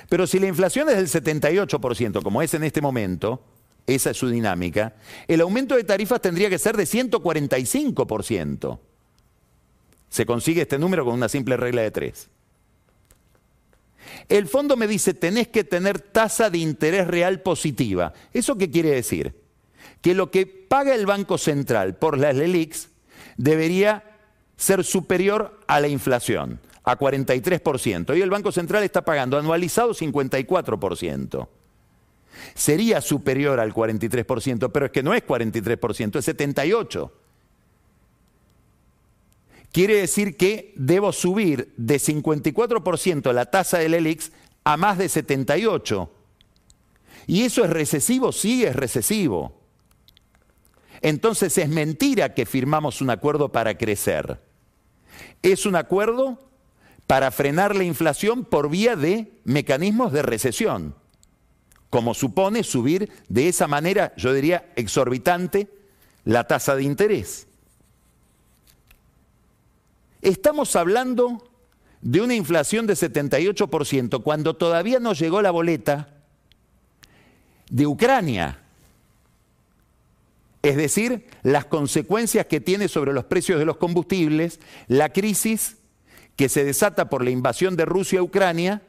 Pero 0.08 0.26
si 0.26 0.38
la 0.38 0.46
inflación 0.46 0.88
es 0.88 0.96
del 0.96 1.08
78%, 1.08 2.22
como 2.22 2.40
es 2.42 2.54
en 2.54 2.64
este 2.64 2.80
momento, 2.80 3.42
esa 3.86 4.10
es 4.10 4.16
su 4.16 4.28
dinámica, 4.28 4.94
el 5.26 5.40
aumento 5.40 5.74
de 5.76 5.84
tarifas 5.84 6.20
tendría 6.20 6.48
que 6.48 6.58
ser 6.58 6.76
de 6.76 6.84
145%. 6.84 8.78
Se 10.08 10.24
consigue 10.24 10.62
este 10.62 10.78
número 10.78 11.04
con 11.04 11.14
una 11.14 11.28
simple 11.28 11.56
regla 11.56 11.82
de 11.82 11.90
tres. 11.90 12.30
El 14.28 14.46
fondo 14.48 14.76
me 14.76 14.86
dice, 14.86 15.14
tenés 15.14 15.48
que 15.48 15.64
tener 15.64 16.00
tasa 16.00 16.50
de 16.50 16.58
interés 16.58 17.06
real 17.06 17.40
positiva. 17.40 18.12
¿Eso 18.32 18.56
qué 18.56 18.70
quiere 18.70 18.90
decir? 18.90 19.34
Que 20.00 20.14
lo 20.14 20.30
que 20.30 20.46
paga 20.46 20.94
el 20.94 21.06
Banco 21.06 21.38
Central 21.38 21.96
por 21.96 22.18
las 22.18 22.34
LELIX 22.34 22.88
debería 23.36 24.04
ser 24.56 24.84
superior 24.84 25.60
a 25.66 25.80
la 25.80 25.88
inflación 25.88 26.60
a 26.84 26.98
43%. 26.98 28.16
Y 28.16 28.22
el 28.22 28.30
Banco 28.30 28.52
Central 28.52 28.82
está 28.82 29.04
pagando 29.04 29.38
anualizado 29.38 29.94
54%. 29.94 31.48
Sería 32.54 33.00
superior 33.00 33.60
al 33.60 33.74
43%, 33.74 34.70
pero 34.72 34.86
es 34.86 34.92
que 34.92 35.02
no 35.02 35.14
es 35.14 35.24
43%, 35.24 36.18
es 36.18 36.28
78%. 36.28 37.10
Quiere 39.72 39.96
decir 39.96 40.36
que 40.36 40.72
debo 40.76 41.12
subir 41.12 41.74
de 41.76 41.96
54% 41.96 43.32
la 43.32 43.46
tasa 43.46 43.78
del 43.78 43.94
ELIX 43.94 44.32
a 44.64 44.76
más 44.76 44.98
de 44.98 45.06
78%. 45.06 46.08
¿Y 47.26 47.42
eso 47.42 47.64
es 47.64 47.70
recesivo? 47.70 48.32
Sí, 48.32 48.64
es 48.64 48.74
recesivo. 48.74 49.60
Entonces 51.02 51.58
es 51.58 51.68
mentira 51.68 52.34
que 52.34 52.46
firmamos 52.46 53.00
un 53.00 53.10
acuerdo 53.10 53.52
para 53.52 53.76
crecer. 53.76 54.40
Es 55.42 55.66
un 55.66 55.76
acuerdo 55.76 56.38
para 57.06 57.30
frenar 57.30 57.74
la 57.74 57.84
inflación 57.84 58.44
por 58.44 58.68
vía 58.68 58.94
de 58.94 59.32
mecanismos 59.44 60.12
de 60.12 60.22
recesión, 60.22 60.94
como 61.90 62.14
supone 62.14 62.62
subir 62.62 63.10
de 63.28 63.48
esa 63.48 63.66
manera, 63.66 64.12
yo 64.16 64.32
diría, 64.32 64.70
exorbitante, 64.76 65.68
la 66.24 66.46
tasa 66.46 66.76
de 66.76 66.82
interés. 66.82 67.47
Estamos 70.22 70.74
hablando 70.76 71.48
de 72.00 72.20
una 72.20 72.34
inflación 72.34 72.86
de 72.86 72.94
78% 72.94 74.22
cuando 74.22 74.56
todavía 74.56 75.00
no 75.00 75.12
llegó 75.12 75.42
la 75.42 75.50
boleta 75.50 76.08
de 77.70 77.86
Ucrania. 77.86 78.60
Es 80.62 80.76
decir, 80.76 81.26
las 81.42 81.66
consecuencias 81.66 82.46
que 82.46 82.60
tiene 82.60 82.88
sobre 82.88 83.12
los 83.12 83.24
precios 83.24 83.58
de 83.58 83.64
los 83.64 83.76
combustibles 83.76 84.60
la 84.88 85.12
crisis 85.12 85.76
que 86.36 86.48
se 86.48 86.64
desata 86.64 87.08
por 87.08 87.24
la 87.24 87.30
invasión 87.30 87.76
de 87.76 87.84
Rusia 87.84 88.20
a 88.20 88.22
Ucrania, 88.22 88.82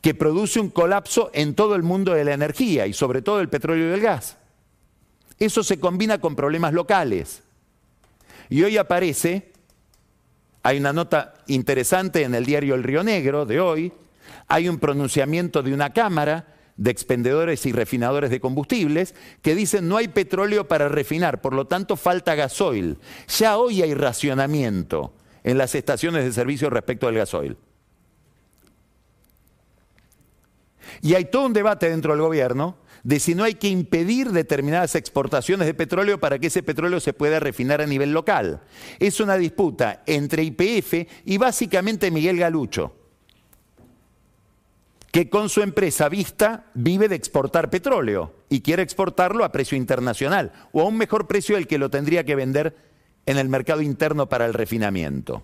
que 0.00 0.14
produce 0.14 0.60
un 0.60 0.70
colapso 0.70 1.30
en 1.34 1.54
todo 1.54 1.74
el 1.74 1.82
mundo 1.82 2.14
de 2.14 2.24
la 2.24 2.34
energía 2.34 2.86
y 2.86 2.92
sobre 2.92 3.22
todo 3.22 3.40
el 3.40 3.48
petróleo 3.48 3.90
y 3.90 3.94
el 3.94 4.00
gas. 4.00 4.36
Eso 5.38 5.62
se 5.62 5.78
combina 5.78 6.20
con 6.20 6.34
problemas 6.34 6.72
locales. 6.72 7.42
Y 8.48 8.62
hoy 8.62 8.76
aparece, 8.76 9.52
hay 10.62 10.78
una 10.78 10.92
nota 10.92 11.34
interesante 11.46 12.22
en 12.22 12.34
el 12.34 12.44
diario 12.44 12.74
El 12.74 12.82
Río 12.82 13.02
Negro 13.02 13.46
de 13.46 13.60
hoy, 13.60 13.92
hay 14.46 14.68
un 14.68 14.78
pronunciamiento 14.78 15.62
de 15.62 15.74
una 15.74 15.92
cámara 15.92 16.54
de 16.76 16.90
expendedores 16.90 17.66
y 17.66 17.72
refinadores 17.72 18.30
de 18.30 18.40
combustibles 18.40 19.14
que 19.42 19.54
dicen 19.54 19.88
no 19.88 19.96
hay 19.96 20.08
petróleo 20.08 20.68
para 20.68 20.88
refinar, 20.88 21.40
por 21.40 21.52
lo 21.52 21.66
tanto 21.66 21.96
falta 21.96 22.34
gasoil. 22.34 22.98
Ya 23.36 23.58
hoy 23.58 23.82
hay 23.82 23.94
racionamiento 23.94 25.12
en 25.42 25.58
las 25.58 25.74
estaciones 25.74 26.24
de 26.24 26.32
servicio 26.32 26.70
respecto 26.70 27.06
del 27.06 27.16
gasoil. 27.16 27.56
Y 31.02 31.14
hay 31.14 31.26
todo 31.26 31.46
un 31.46 31.52
debate 31.52 31.90
dentro 31.90 32.12
del 32.12 32.22
gobierno 32.22 32.76
de 33.08 33.20
si 33.20 33.34
no 33.34 33.44
hay 33.44 33.54
que 33.54 33.70
impedir 33.70 34.32
determinadas 34.32 34.94
exportaciones 34.94 35.66
de 35.66 35.72
petróleo 35.72 36.20
para 36.20 36.38
que 36.38 36.48
ese 36.48 36.62
petróleo 36.62 37.00
se 37.00 37.14
pueda 37.14 37.40
refinar 37.40 37.80
a 37.80 37.86
nivel 37.86 38.12
local. 38.12 38.60
Es 38.98 39.18
una 39.20 39.38
disputa 39.38 40.02
entre 40.04 40.42
IPF 40.42 41.08
y 41.24 41.38
básicamente 41.38 42.10
Miguel 42.10 42.36
Galucho, 42.36 42.94
que 45.10 45.30
con 45.30 45.48
su 45.48 45.62
empresa 45.62 46.10
Vista 46.10 46.66
vive 46.74 47.08
de 47.08 47.16
exportar 47.16 47.70
petróleo 47.70 48.34
y 48.50 48.60
quiere 48.60 48.82
exportarlo 48.82 49.42
a 49.42 49.52
precio 49.52 49.78
internacional 49.78 50.52
o 50.72 50.82
a 50.82 50.84
un 50.84 50.98
mejor 50.98 51.26
precio 51.26 51.54
del 51.54 51.66
que 51.66 51.78
lo 51.78 51.88
tendría 51.88 52.24
que 52.24 52.34
vender 52.34 52.76
en 53.24 53.38
el 53.38 53.48
mercado 53.48 53.80
interno 53.80 54.28
para 54.28 54.44
el 54.44 54.52
refinamiento. 54.52 55.42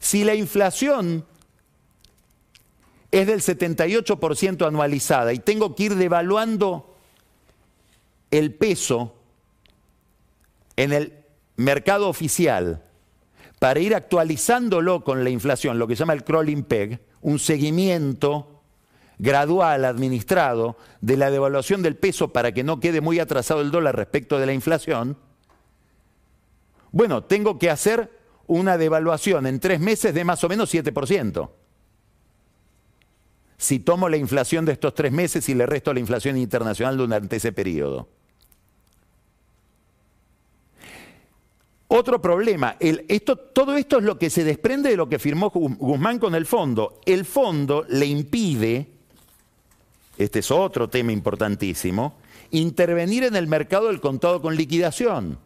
Si 0.00 0.22
la 0.22 0.34
inflación 0.34 1.24
es 3.12 3.26
del 3.26 3.40
78% 3.40 4.66
anualizada 4.66 5.32
y 5.34 5.38
tengo 5.38 5.76
que 5.76 5.84
ir 5.84 5.94
devaluando 5.94 6.96
el 8.30 8.54
peso 8.54 9.14
en 10.76 10.92
el 10.92 11.12
mercado 11.56 12.08
oficial 12.08 12.82
para 13.58 13.78
ir 13.78 13.94
actualizándolo 13.94 15.04
con 15.04 15.22
la 15.22 15.30
inflación, 15.30 15.78
lo 15.78 15.86
que 15.86 15.94
se 15.94 16.00
llama 16.00 16.14
el 16.14 16.24
crawling 16.24 16.64
peg, 16.64 17.00
un 17.20 17.38
seguimiento 17.38 18.62
gradual, 19.18 19.84
administrado, 19.84 20.76
de 21.02 21.16
la 21.18 21.30
devaluación 21.30 21.82
del 21.82 21.96
peso 21.96 22.32
para 22.32 22.52
que 22.52 22.64
no 22.64 22.80
quede 22.80 23.00
muy 23.02 23.20
atrasado 23.20 23.60
el 23.60 23.70
dólar 23.70 23.94
respecto 23.94 24.38
de 24.38 24.46
la 24.46 24.54
inflación, 24.54 25.18
bueno, 26.90 27.24
tengo 27.24 27.58
que 27.58 27.70
hacer 27.70 28.10
una 28.46 28.78
devaluación 28.78 29.46
en 29.46 29.60
tres 29.60 29.80
meses 29.80 30.14
de 30.14 30.24
más 30.24 30.42
o 30.44 30.48
menos 30.48 30.74
7%. 30.74 31.50
Si 33.62 33.78
tomo 33.78 34.08
la 34.08 34.16
inflación 34.16 34.64
de 34.64 34.72
estos 34.72 34.92
tres 34.92 35.12
meses 35.12 35.48
y 35.48 35.54
le 35.54 35.66
resto 35.66 35.94
la 35.94 36.00
inflación 36.00 36.36
internacional 36.36 36.96
durante 36.96 37.36
ese 37.36 37.52
periodo. 37.52 38.08
Otro 41.86 42.20
problema, 42.20 42.74
esto, 42.80 43.36
todo 43.36 43.76
esto 43.76 43.98
es 43.98 44.04
lo 44.04 44.18
que 44.18 44.30
se 44.30 44.42
desprende 44.42 44.90
de 44.90 44.96
lo 44.96 45.08
que 45.08 45.20
firmó 45.20 45.50
Guzmán 45.50 46.18
con 46.18 46.34
el 46.34 46.44
fondo. 46.44 46.98
El 47.06 47.24
fondo 47.24 47.86
le 47.88 48.06
impide, 48.06 48.88
este 50.18 50.40
es 50.40 50.50
otro 50.50 50.88
tema 50.88 51.12
importantísimo, 51.12 52.16
intervenir 52.50 53.22
en 53.22 53.36
el 53.36 53.46
mercado 53.46 53.86
del 53.86 54.00
contado 54.00 54.42
con 54.42 54.56
liquidación. 54.56 55.38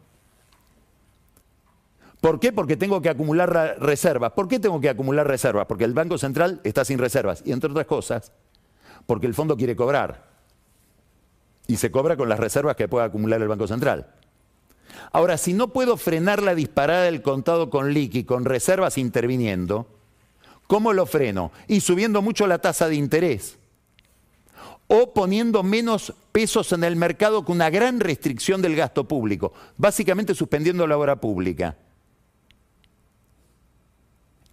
¿Por 2.21 2.39
qué? 2.39 2.51
Porque 2.51 2.77
tengo 2.77 3.01
que 3.01 3.09
acumular 3.09 3.77
reservas. 3.79 4.31
¿Por 4.31 4.47
qué 4.47 4.59
tengo 4.59 4.81
que 4.81 4.89
acumular 4.89 5.27
reservas? 5.27 5.67
Porque 5.67 5.83
el 5.83 5.93
Banco 5.93 6.17
Central 6.17 6.61
está 6.63 6.83
sin 6.83 6.97
reservas. 6.97 7.43
Y 7.45 7.51
entre 7.51 7.69
otras 7.69 7.85
cosas, 7.85 8.31
porque 9.05 9.27
el 9.27 9.33
fondo 9.33 9.55
quiere 9.55 9.75
cobrar. 9.75 10.25
Y 11.67 11.77
se 11.77 11.91
cobra 11.91 12.15
con 12.17 12.29
las 12.29 12.39
reservas 12.39 12.75
que 12.75 12.87
pueda 12.87 13.05
acumular 13.05 13.41
el 13.41 13.47
Banco 13.47 13.67
Central. 13.67 14.07
Ahora, 15.11 15.37
si 15.37 15.53
no 15.53 15.69
puedo 15.69 15.97
frenar 15.97 16.41
la 16.41 16.55
disparada 16.55 17.03
del 17.03 17.21
contado 17.21 17.69
con 17.69 17.93
liqui 17.93 18.23
con 18.23 18.45
reservas 18.45 18.97
interviniendo, 18.97 19.87
¿cómo 20.65 20.93
lo 20.93 21.05
freno? 21.05 21.51
Y 21.67 21.81
subiendo 21.81 22.21
mucho 22.21 22.47
la 22.47 22.59
tasa 22.59 22.87
de 22.87 22.95
interés. 22.95 23.59
O 24.87 25.13
poniendo 25.13 25.63
menos 25.63 26.13
pesos 26.31 26.71
en 26.71 26.83
el 26.83 26.95
mercado 26.95 27.43
con 27.43 27.57
una 27.57 27.69
gran 27.69 27.99
restricción 27.99 28.61
del 28.61 28.75
gasto 28.75 29.07
público, 29.07 29.53
básicamente 29.75 30.33
suspendiendo 30.33 30.87
la 30.87 30.97
obra 30.97 31.17
pública. 31.17 31.75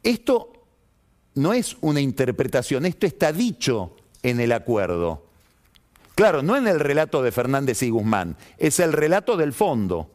Esto 0.05 0.53
no 1.35 1.53
es 1.53 1.77
una 1.81 2.01
interpretación, 2.01 2.87
esto 2.87 3.07
está 3.07 3.33
dicho 3.33 3.97
en 4.23 4.39
el 4.39 4.53
acuerdo. 4.53 5.27
Claro, 6.15 6.43
no 6.43 6.57
en 6.57 6.69
el 6.69 6.79
relato 6.79 7.23
de 7.23 7.33
Fernández 7.33 7.83
y 7.83 7.91
Guzmán, 7.91 8.37
es 8.59 8.79
el 8.79 8.93
relato 8.93 9.37
del 9.37 9.53
fondo 9.53 10.11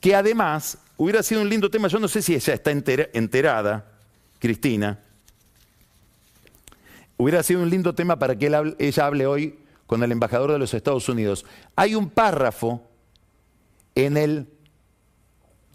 que 0.00 0.14
además 0.14 0.78
hubiera 0.96 1.22
sido 1.22 1.42
un 1.42 1.48
lindo 1.48 1.70
tema, 1.70 1.88
yo 1.88 1.98
no 1.98 2.06
sé 2.06 2.22
si 2.22 2.34
ella 2.34 2.54
está 2.54 2.70
enterada, 2.70 3.84
Cristina, 4.38 5.00
hubiera 7.16 7.42
sido 7.42 7.62
un 7.62 7.70
lindo 7.70 7.94
tema 7.94 8.18
para 8.18 8.36
que 8.36 8.46
ella 8.78 9.06
hable 9.06 9.26
hoy 9.26 9.58
con 9.86 10.02
el 10.02 10.12
embajador 10.12 10.52
de 10.52 10.58
los 10.58 10.74
Estados 10.74 11.08
Unidos. 11.08 11.44
Hay 11.74 11.94
un 11.94 12.10
párrafo 12.10 12.82
en 13.94 14.16
el, 14.16 14.48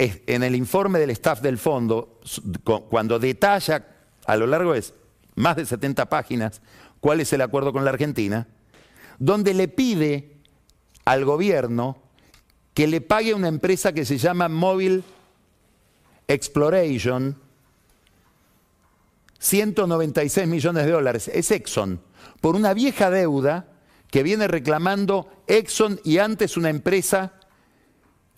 en 0.02 0.42
el 0.42 0.56
informe 0.56 0.98
del 0.98 1.12
staff 1.12 1.42
del 1.42 1.60
fondo, 1.60 2.20
cuando 2.90 3.20
detalla 3.20 3.86
a 4.26 4.36
lo 4.36 4.48
largo 4.48 4.74
de 4.74 4.84
más 5.36 5.56
de 5.56 5.66
70 5.66 6.10
páginas 6.10 6.62
cuál 7.00 7.20
es 7.20 7.32
el 7.34 7.42
acuerdo 7.42 7.72
con 7.72 7.86
la 7.86 7.92
Argentina, 7.92 8.48
donde 9.20 9.54
le 9.54 9.68
pide 9.68 10.38
al 11.06 11.24
gobierno 11.26 11.98
que 12.74 12.88
le 12.88 13.02
pague 13.02 13.32
a 13.32 13.36
una 13.36 13.48
empresa 13.48 13.94
que 13.94 14.06
se 14.06 14.18
llama 14.18 14.50
Mobile 14.50 15.04
Exploration 16.28 17.38
196 19.38 20.48
millones 20.48 20.86
de 20.86 20.92
dólares, 20.92 21.30
es 21.34 21.52
Exxon, 21.52 22.00
por 22.42 22.56
una 22.56 22.74
vieja 22.74 23.10
deuda 23.10 23.68
que 24.10 24.24
viene 24.24 24.48
reclamando 24.48 25.30
Exxon 25.48 26.00
y 26.04 26.20
antes 26.20 26.58
una 26.58 26.70
empresa 26.70 27.34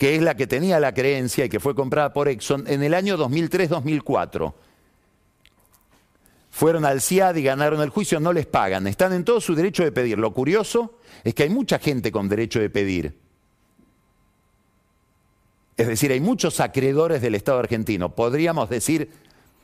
que 0.04 0.16
es 0.16 0.20
la 0.20 0.36
que 0.36 0.46
tenía 0.46 0.78
la 0.80 0.92
creencia 0.92 1.46
y 1.46 1.48
que 1.48 1.58
fue 1.58 1.74
comprada 1.74 2.12
por 2.12 2.28
Exxon 2.28 2.64
en 2.66 2.82
el 2.82 2.92
año 2.92 3.16
2003-2004. 3.16 4.52
Fueron 6.50 6.84
al 6.84 7.00
CIAD 7.00 7.36
y 7.36 7.42
ganaron 7.42 7.80
el 7.80 7.88
juicio, 7.88 8.20
no 8.20 8.34
les 8.34 8.44
pagan, 8.44 8.86
están 8.86 9.14
en 9.14 9.24
todo 9.24 9.40
su 9.40 9.54
derecho 9.54 9.82
de 9.82 9.92
pedir. 9.92 10.18
Lo 10.18 10.34
curioso 10.34 10.98
es 11.24 11.32
que 11.32 11.44
hay 11.44 11.48
mucha 11.48 11.78
gente 11.78 12.12
con 12.12 12.28
derecho 12.28 12.60
de 12.60 12.68
pedir. 12.68 13.18
Es 15.78 15.86
decir, 15.86 16.12
hay 16.12 16.20
muchos 16.20 16.60
acreedores 16.60 17.22
del 17.22 17.34
Estado 17.34 17.60
argentino. 17.60 18.14
Podríamos 18.14 18.68
decir 18.68 19.10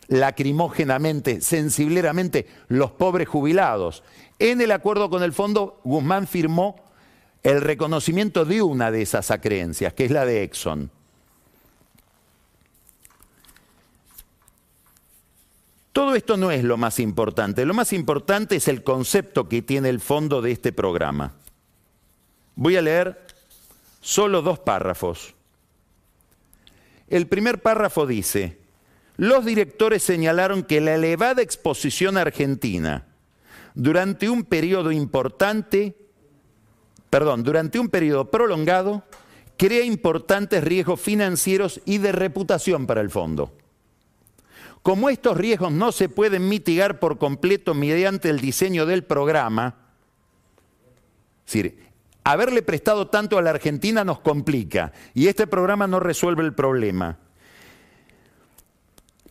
lacrimógenamente, 0.09 1.43
sensibleramente, 1.43 2.47
los 2.69 2.93
pobres 2.93 3.29
jubilados. 3.29 4.03
En 4.39 4.63
el 4.63 4.73
acuerdo 4.73 5.11
con 5.11 5.23
el 5.23 5.35
fondo, 5.35 5.83
Guzmán 5.85 6.27
firmó 6.27 6.77
el 7.43 7.61
reconocimiento 7.61 8.45
de 8.45 8.63
una 8.63 8.91
de 8.91 9.03
esas 9.03 9.31
acreencias, 9.31 9.95
que 9.95 10.05
es 10.05 10.11
la 10.11 10.25
de 10.25 10.43
Exxon. 10.43 10.91
Todo 15.93 16.15
esto 16.15 16.37
no 16.37 16.51
es 16.51 16.63
lo 16.65 16.77
más 16.77 17.01
importante. 17.01 17.65
Lo 17.65 17.75
más 17.75 17.93
importante 17.93 18.57
es 18.57 18.69
el 18.69 18.85
concepto 18.85 19.49
que 19.49 19.63
tiene 19.63 19.89
el 19.89 20.01
fondo 20.01 20.41
de 20.41 20.53
este 20.53 20.73
programa. 20.73 21.35
Voy 22.55 22.77
a 22.77 22.83
leer 22.83 23.27
solo 24.01 24.43
dos 24.43 24.59
párrafos. 24.59 25.35
El 27.09 27.27
primer 27.27 27.61
párrafo 27.61 28.07
dice, 28.07 28.59
los 29.17 29.45
directores 29.45 30.03
señalaron 30.03 30.63
que 30.63 30.81
la 30.81 30.95
elevada 30.95 31.43
exposición 31.43 32.17
argentina 32.17 33.07
durante 33.75 34.29
un 34.29 34.45
periodo 34.45 34.93
importante, 34.93 35.97
perdón, 37.11 37.43
durante 37.43 37.79
un 37.79 37.89
periodo 37.89 38.31
prolongado, 38.31 39.03
crea 39.57 39.85
importantes 39.85 40.65
riesgos 40.65 41.01
financieros 41.01 41.81
y 41.85 41.99
de 41.99 42.13
reputación 42.13 42.87
para 42.87 43.01
el 43.03 43.11
fondo. 43.11 43.53
Como 44.83 45.11
estos 45.11 45.37
riesgos 45.37 45.73
no 45.73 45.93
se 45.93 46.09
pueden 46.09 46.49
mitigar 46.49 46.99
por 46.99 47.19
completo 47.19 47.75
mediante 47.75 48.31
el 48.31 48.41
diseño 48.41 48.87
del 48.87 49.05
programa, 49.05 49.77
es 51.45 51.53
decir, 51.53 51.79
haberle 52.25 52.63
prestado 52.63 53.09
tanto 53.09 53.37
a 53.37 53.43
la 53.43 53.51
Argentina 53.51 54.05
nos 54.05 54.21
complica 54.21 54.93
y 55.13 55.27
este 55.27 55.47
programa 55.47 55.87
no 55.87 56.01
resuelve 56.01 56.45
el 56.45 56.55
problema. 56.55 57.19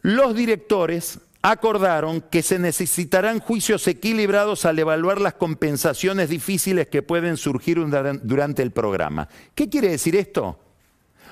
Los 0.02 0.36
directores 0.36 1.20
acordaron 1.42 2.22
que 2.22 2.44
se 2.44 2.60
necesitarán 2.60 3.40
juicios 3.40 3.88
equilibrados 3.88 4.66
al 4.66 4.78
evaluar 4.80 5.22
las 5.22 5.36
compensaciones 5.36 6.30
difíciles 6.30 6.88
que 6.88 7.02
pueden 7.02 7.38
surgir 7.38 7.80
durante 8.24 8.62
el 8.62 8.72
programa. 8.72 9.30
¿Qué 9.56 9.70
quiere 9.70 9.90
decir 9.90 10.16
esto? 10.16 10.60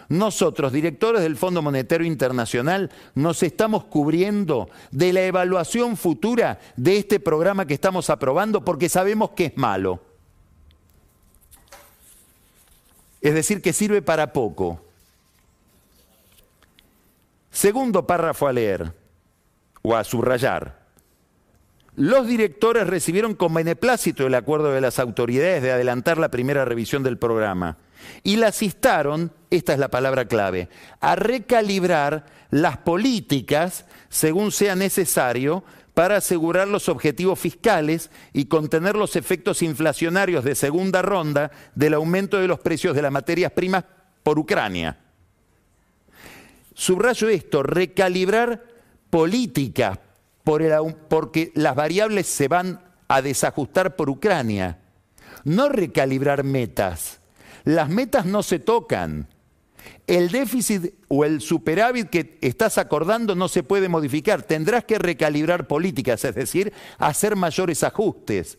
Nosotros, 0.09 0.71
directores 0.71 1.21
del 1.21 1.35
Fondo 1.35 1.61
Monetario 1.61 2.07
Internacional, 2.07 2.89
nos 3.15 3.43
estamos 3.43 3.83
cubriendo 3.85 4.69
de 4.91 5.11
la 5.11 5.23
evaluación 5.23 5.97
futura 5.97 6.59
de 6.77 6.97
este 6.97 7.19
programa 7.19 7.65
que 7.65 7.73
estamos 7.73 8.09
aprobando 8.09 8.63
porque 8.63 8.87
sabemos 8.87 9.31
que 9.31 9.47
es 9.47 9.57
malo. 9.57 10.01
Es 13.19 13.33
decir, 13.33 13.61
que 13.61 13.73
sirve 13.73 14.01
para 14.01 14.31
poco. 14.31 14.79
Segundo 17.51 18.07
párrafo 18.07 18.47
a 18.47 18.53
leer 18.53 19.06
o 19.87 19.95
a 19.95 20.03
subrayar. 20.03 20.85
Los 21.95 22.27
directores 22.27 22.87
recibieron 22.87 23.35
con 23.35 23.53
beneplácito 23.53 24.27
el 24.27 24.35
acuerdo 24.35 24.71
de 24.73 24.81
las 24.81 24.99
autoridades 24.99 25.63
de 25.63 25.71
adelantar 25.71 26.17
la 26.17 26.29
primera 26.29 26.65
revisión 26.65 27.03
del 27.03 27.17
programa 27.17 27.77
y 28.21 28.35
las 28.35 28.61
instaron, 28.61 29.31
esta 29.49 29.73
es 29.73 29.79
la 29.79 29.87
palabra 29.87 30.27
clave, 30.27 30.67
a 30.99 31.15
recalibrar 31.15 32.25
las 32.51 32.77
políticas 32.77 33.85
según 34.09 34.51
sea 34.51 34.75
necesario 34.75 35.63
para 35.93 36.17
asegurar 36.17 36.67
los 36.67 36.89
objetivos 36.89 37.39
fiscales 37.39 38.11
y 38.33 38.45
contener 38.45 38.95
los 38.95 39.15
efectos 39.15 39.61
inflacionarios 39.61 40.43
de 40.43 40.53
segunda 40.53 41.01
ronda 41.01 41.49
del 41.75 41.93
aumento 41.93 42.37
de 42.37 42.47
los 42.47 42.59
precios 42.59 42.93
de 42.93 43.01
las 43.01 43.11
materias 43.11 43.53
primas 43.53 43.85
por 44.21 44.37
Ucrania. 44.37 44.99
Subrayo 46.75 47.29
esto, 47.29 47.63
recalibrar 47.63 48.76
políticas 49.09 49.99
porque 51.09 51.51
las 51.55 51.75
variables 51.75 52.27
se 52.27 52.47
van 52.47 52.79
a 53.07 53.21
desajustar 53.21 53.95
por 53.95 54.09
Ucrania, 54.09 54.79
no 55.43 55.69
recalibrar 55.69 56.43
metas. 56.43 57.19
Las 57.63 57.89
metas 57.89 58.25
no 58.25 58.43
se 58.43 58.59
tocan. 58.59 59.27
El 60.05 60.29
déficit 60.29 60.93
o 61.09 61.25
el 61.25 61.41
superávit 61.41 62.09
que 62.09 62.37
estás 62.41 62.77
acordando 62.77 63.35
no 63.35 63.47
se 63.49 63.63
puede 63.63 63.89
modificar. 63.89 64.43
Tendrás 64.43 64.85
que 64.85 64.99
recalibrar 64.99 65.67
políticas, 65.67 66.23
es 66.23 66.35
decir, 66.35 66.73
hacer 66.97 67.35
mayores 67.35 67.83
ajustes. 67.83 68.57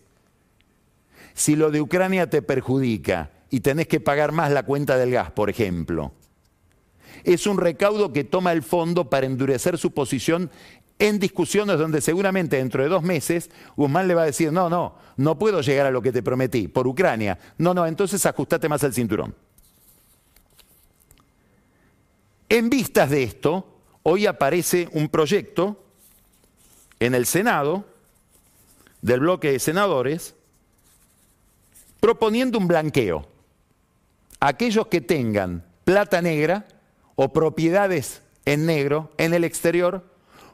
Si 1.32 1.56
lo 1.56 1.70
de 1.70 1.80
Ucrania 1.80 2.28
te 2.28 2.42
perjudica 2.42 3.30
y 3.48 3.60
tenés 3.60 3.88
que 3.88 4.00
pagar 4.00 4.32
más 4.32 4.50
la 4.50 4.64
cuenta 4.64 4.98
del 4.98 5.10
gas, 5.10 5.30
por 5.30 5.48
ejemplo, 5.48 6.12
es 7.24 7.46
un 7.46 7.58
recaudo 7.58 8.12
que 8.12 8.24
toma 8.24 8.52
el 8.52 8.62
fondo 8.62 9.08
para 9.08 9.26
endurecer 9.26 9.78
su 9.78 9.92
posición 9.92 10.50
en 10.98 11.18
discusiones 11.18 11.78
donde 11.78 12.00
seguramente 12.00 12.56
dentro 12.56 12.82
de 12.82 12.88
dos 12.88 13.02
meses 13.02 13.50
Guzmán 13.76 14.08
le 14.08 14.14
va 14.14 14.22
a 14.22 14.26
decir, 14.26 14.52
no, 14.52 14.68
no, 14.68 14.96
no 15.16 15.38
puedo 15.38 15.60
llegar 15.60 15.86
a 15.86 15.90
lo 15.90 16.02
que 16.02 16.12
te 16.12 16.22
prometí 16.22 16.68
por 16.68 16.86
Ucrania. 16.86 17.38
No, 17.58 17.74
no, 17.74 17.86
entonces 17.86 18.24
ajustate 18.26 18.68
más 18.68 18.82
el 18.82 18.92
cinturón. 18.94 19.34
En 22.48 22.70
vistas 22.70 23.10
de 23.10 23.22
esto, 23.22 23.80
hoy 24.02 24.26
aparece 24.26 24.88
un 24.92 25.08
proyecto 25.08 25.84
en 26.98 27.14
el 27.14 27.26
Senado, 27.26 27.84
del 29.02 29.20
bloque 29.20 29.52
de 29.52 29.58
senadores, 29.58 30.34
proponiendo 32.00 32.58
un 32.58 32.66
blanqueo. 32.66 33.28
Aquellos 34.40 34.86
que 34.88 35.00
tengan 35.00 35.64
plata 35.84 36.22
negra 36.22 36.66
o 37.20 37.32
propiedades 37.32 38.22
en 38.44 38.64
negro 38.64 39.10
en 39.18 39.34
el 39.34 39.42
exterior 39.42 40.04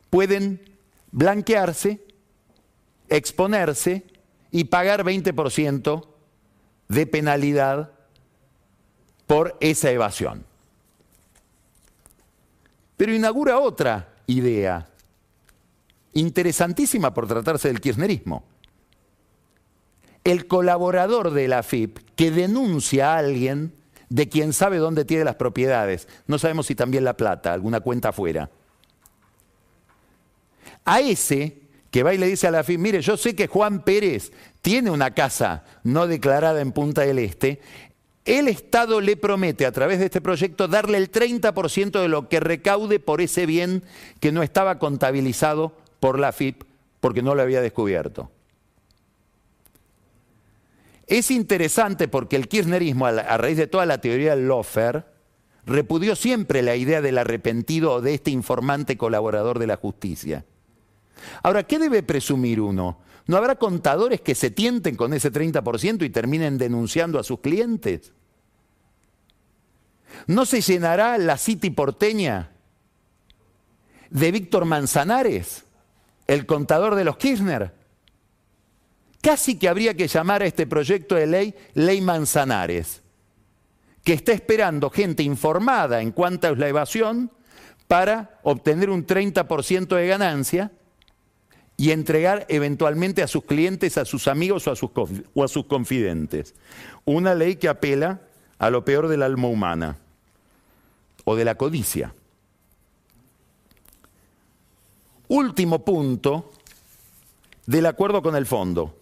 pueden 0.09 0.79
blanquearse, 1.13 2.03
exponerse 3.11 4.07
y 4.51 4.65
pagar 4.65 5.05
20% 5.05 6.07
de 6.89 7.07
penalidad 7.07 7.93
por 9.27 9.59
esa 9.61 9.91
evasión. 9.91 10.47
Pero 12.97 13.13
inaugura 13.13 13.59
otra 13.59 14.15
idea, 14.27 14.89
interesantísima 16.15 17.13
por 17.13 17.27
tratarse 17.27 17.69
del 17.69 17.83
kirchnerismo. 17.83 18.43
El 20.25 20.47
colaborador 20.47 21.31
de 21.31 21.47
la 21.47 21.63
FIP 21.63 21.99
que 22.17 22.31
denuncia 22.31 23.13
a 23.13 23.19
alguien 23.19 23.84
de 24.09 24.29
quien 24.29 24.53
sabe 24.53 24.79
dónde 24.79 25.05
tiene 25.05 25.25
las 25.25 25.37
propiedades, 25.37 26.09
no 26.27 26.39
sabemos 26.39 26.67
si 26.67 26.75
también 26.75 27.05
la 27.05 27.17
plata, 27.17 27.53
alguna 27.53 27.81
cuenta 27.81 28.11
afuera. 28.11 28.51
A 30.85 31.01
ese 31.01 31.59
que 31.91 32.03
va 32.03 32.13
y 32.13 32.19
le 32.19 32.27
dice 32.27 32.49
a 32.49 32.51
la 32.51 32.65
FIP, 32.65 32.81
mire, 32.81 33.01
yo 33.01 33.17
sé 33.17 33.37
que 33.37 33.47
Juan 33.47 33.83
Pérez 33.83 34.33
tiene 34.63 34.91
una 34.91 35.13
casa 35.13 35.65
no 35.85 36.07
declarada 36.07 36.61
en 36.61 36.73
Punta 36.73 37.03
del 37.03 37.21
Este, 37.21 37.61
el 38.25 38.49
Estado 38.49 39.01
le 39.01 39.17
promete 39.17 39.67
a 39.67 39.73
través 39.73 39.99
de 39.99 40.07
este 40.07 40.21
proyecto 40.21 40.67
darle 40.67 40.99
el 40.99 41.13
30% 41.13 42.01
de 42.01 42.09
lo 42.09 42.29
que 42.29 42.41
recaude 42.41 42.99
por 42.99 43.21
ese 43.21 43.47
bien 43.47 43.85
que 44.19 44.33
no 44.33 44.43
estaba 44.43 44.79
contabilizado 44.79 45.77
por 46.01 46.19
la 46.19 46.33
FIP 46.33 46.65
porque 47.01 47.23
no 47.23 47.35
lo 47.35 47.43
había 47.43 47.61
descubierto. 47.61 48.31
Es 51.07 51.31
interesante 51.31 52.09
porque 52.09 52.37
el 52.37 52.49
kirchnerismo, 52.49 53.07
a 53.07 53.37
raíz 53.37 53.57
de 53.57 53.67
toda 53.67 53.87
la 53.87 54.01
teoría 54.01 54.35
del 54.35 54.49
Lofer, 54.49 55.07
repudió 55.67 56.17
siempre 56.17 56.63
la 56.63 56.77
idea 56.77 57.01
del 57.01 57.19
arrepentido 57.19 57.95
o 57.95 58.01
de 58.01 58.15
este 58.15 58.31
informante 58.31 58.97
colaborador 58.97 59.59
de 59.59 59.67
la 59.67 59.77
justicia. 59.77 60.45
Ahora, 61.43 61.65
¿qué 61.65 61.79
debe 61.79 62.03
presumir 62.03 62.61
uno? 62.61 62.99
¿No 63.27 63.37
habrá 63.37 63.57
contadores 63.57 64.21
que 64.21 64.35
se 64.35 64.51
tienten 64.51 64.97
con 64.97 65.15
ese 65.15 65.33
30% 65.33 66.05
y 66.05 66.11
terminen 66.11 66.59
denunciando 66.59 67.19
a 67.19 67.25
sus 67.25 67.41
clientes? 67.41 68.13
¿No 70.27 70.45
se 70.47 70.61
llenará 70.61 71.19
la 71.19 71.39
City 71.39 71.71
porteña 71.71 72.51
de 74.11 74.31
Víctor 74.31 74.65
Manzanares, 74.65 75.65
el 76.27 76.47
contador 76.47 76.95
de 76.95 77.05
los 77.05 77.17
Kirchner? 77.17 77.73
Casi 79.25 79.57
que 79.57 79.71
habría 79.71 79.95
que 79.95 80.07
llamar 80.07 80.43
a 80.43 80.47
este 80.47 80.67
proyecto 80.67 81.15
de 81.15 81.27
ley 81.27 81.55
Ley 81.73 82.03
Manzanares, 82.03 83.01
que 84.05 84.13
está 84.13 84.33
esperando 84.33 84.91
gente 84.91 85.23
informada 85.23 86.03
en 86.03 86.13
cuanto 86.13 86.49
a 86.49 86.55
la 86.55 86.69
evasión 86.69 87.31
para 87.89 88.39
obtener 88.43 88.91
un 88.91 89.07
30% 89.07 89.97
de 89.97 90.07
ganancia 90.07 90.73
y 91.79 91.93
entregar 91.93 92.45
eventualmente 92.51 93.23
a 93.23 93.27
sus 93.27 93.45
clientes, 93.45 93.97
a 93.97 94.05
sus 94.05 94.29
amigos 94.29 94.69
o 94.69 94.73
a 94.73 94.77
sus, 94.77 94.91
o 95.33 95.43
a 95.43 95.49
sus 95.49 95.65
confidentes. 95.65 96.55
Una 97.07 97.35
ley 97.35 97.57
que 97.57 97.71
apela 97.71 98.21
a 98.59 98.69
lo 98.69 98.85
peor 98.85 99.09
del 99.09 99.23
alma 99.23 99.49
humana 99.49 99.97
o 101.25 101.35
de 101.35 101.47
la 101.47 101.55
codicia. 101.55 102.15
Último 105.29 105.83
punto 105.83 106.53
del 107.65 107.87
acuerdo 107.87 108.21
con 108.21 108.37
el 108.37 108.45
fondo, 108.45 109.01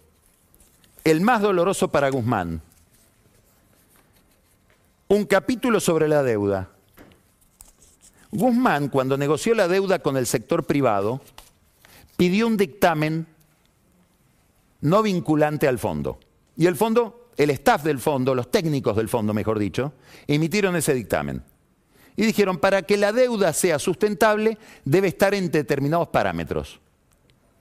el 1.03 1.21
más 1.21 1.41
doloroso 1.41 1.89
para 1.89 2.09
Guzmán. 2.09 2.61
Un 5.07 5.25
capítulo 5.25 5.79
sobre 5.79 6.07
la 6.07 6.23
deuda. 6.23 6.69
Guzmán, 8.31 8.89
cuando 8.89 9.17
negoció 9.17 9.53
la 9.53 9.67
deuda 9.67 9.99
con 9.99 10.17
el 10.17 10.25
sector 10.25 10.65
privado, 10.65 11.21
pidió 12.17 12.47
un 12.47 12.57
dictamen 12.57 13.27
no 14.81 15.03
vinculante 15.03 15.67
al 15.67 15.77
fondo. 15.77 16.19
Y 16.57 16.65
el 16.65 16.75
fondo, 16.75 17.29
el 17.37 17.49
staff 17.51 17.83
del 17.83 17.99
fondo, 17.99 18.33
los 18.33 18.49
técnicos 18.49 18.95
del 18.95 19.09
fondo, 19.09 19.33
mejor 19.33 19.59
dicho, 19.59 19.93
emitieron 20.27 20.75
ese 20.75 20.93
dictamen. 20.93 21.43
Y 22.15 22.25
dijeron, 22.25 22.57
para 22.57 22.83
que 22.83 22.97
la 22.97 23.11
deuda 23.11 23.53
sea 23.53 23.79
sustentable, 23.79 24.57
debe 24.85 25.07
estar 25.07 25.33
en 25.33 25.51
determinados 25.51 26.09
parámetros. 26.09 26.79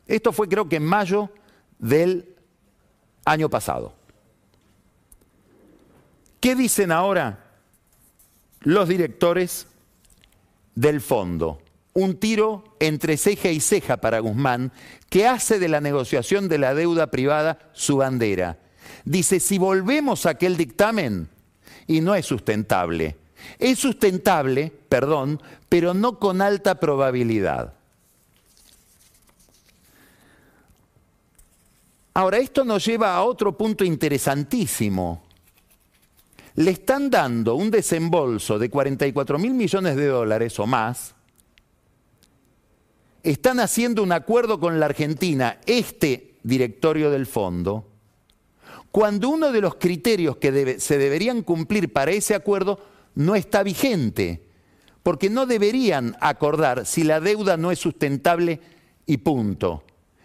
Esto 0.07 0.33
fue 0.33 0.49
creo 0.49 0.69
que 0.69 0.77
en 0.77 0.85
mayo 0.85 1.31
del 1.79 2.33
año 3.25 3.49
pasado. 3.49 3.95
¿Qué 6.41 6.55
dicen 6.55 6.91
ahora 6.93 7.45
los 8.61 8.89
directores 8.89 9.67
del 10.75 11.01
fondo? 11.01 11.63
un 11.95 12.17
tiro 12.17 12.65
entre 12.81 13.17
ceja 13.17 13.51
y 13.51 13.61
ceja 13.61 13.99
para 13.99 14.21
Guzmán, 14.21 14.73
que 15.11 15.27
hace 15.27 15.59
de 15.59 15.69
la 15.69 15.81
negociación 15.81 16.49
de 16.49 16.59
la 16.59 16.75
deuda 16.75 17.09
privada 17.09 17.59
su 17.73 17.99
bandera. 17.99 18.59
Dice, 19.05 19.41
si 19.41 19.59
volvemos 19.59 20.27
a 20.27 20.31
aquel 20.31 20.57
dictamen, 20.57 21.29
y 21.87 22.01
no 22.01 22.15
es 22.15 22.27
sustentable, 22.27 23.17
es 23.59 23.79
sustentable, 23.79 24.73
perdón, 24.89 25.43
pero 25.69 25.95
no 25.95 26.19
con 26.19 26.41
alta 26.41 26.77
probabilidad. 26.77 27.75
Ahora, 32.15 32.39
esto 32.39 32.65
nos 32.65 32.85
lleva 32.85 33.15
a 33.15 33.25
otro 33.25 33.57
punto 33.57 33.85
interesantísimo. 33.85 35.23
Le 36.57 36.71
están 36.71 37.09
dando 37.09 37.55
un 37.55 37.71
desembolso 37.71 38.59
de 38.59 38.69
44 38.69 39.39
mil 39.39 39.55
millones 39.55 39.97
de 39.97 40.07
dólares 40.07 40.59
o 40.59 40.67
más 40.67 41.15
están 43.23 43.61
haciendo 43.61 44.03
un 44.03 44.13
acuerdo 44.13 44.59
con 44.59 44.81
la 44.81 44.87
Argentina, 44.87 45.59
este 45.67 46.35
directorio 46.43 47.11
del 47.11 47.27
fondo, 47.27 47.89
cuando 48.91 49.29
uno 49.29 49.53
de 49.53 49.61
los 49.61 49.77
criterios 49.77 50.37
que 50.37 50.79
se 50.81 50.99
deberían 50.99 51.43
cumplir 51.43 51.93
para 51.93 52.11
ese 52.11 52.35
acuerdo 52.35 52.81
no 53.15 53.35
está 53.35 53.63
vigente, 53.63 54.43
porque 55.03 55.31
no 55.31 55.47
deberían 55.47 56.17
acordar 56.21 56.85
si 56.85 57.05
la 57.05 57.21
deuda 57.21 57.57
no 57.57 57.71
es 57.71 57.79
sustentable 57.79 58.61
y 59.07 59.19
punto. 59.19 59.85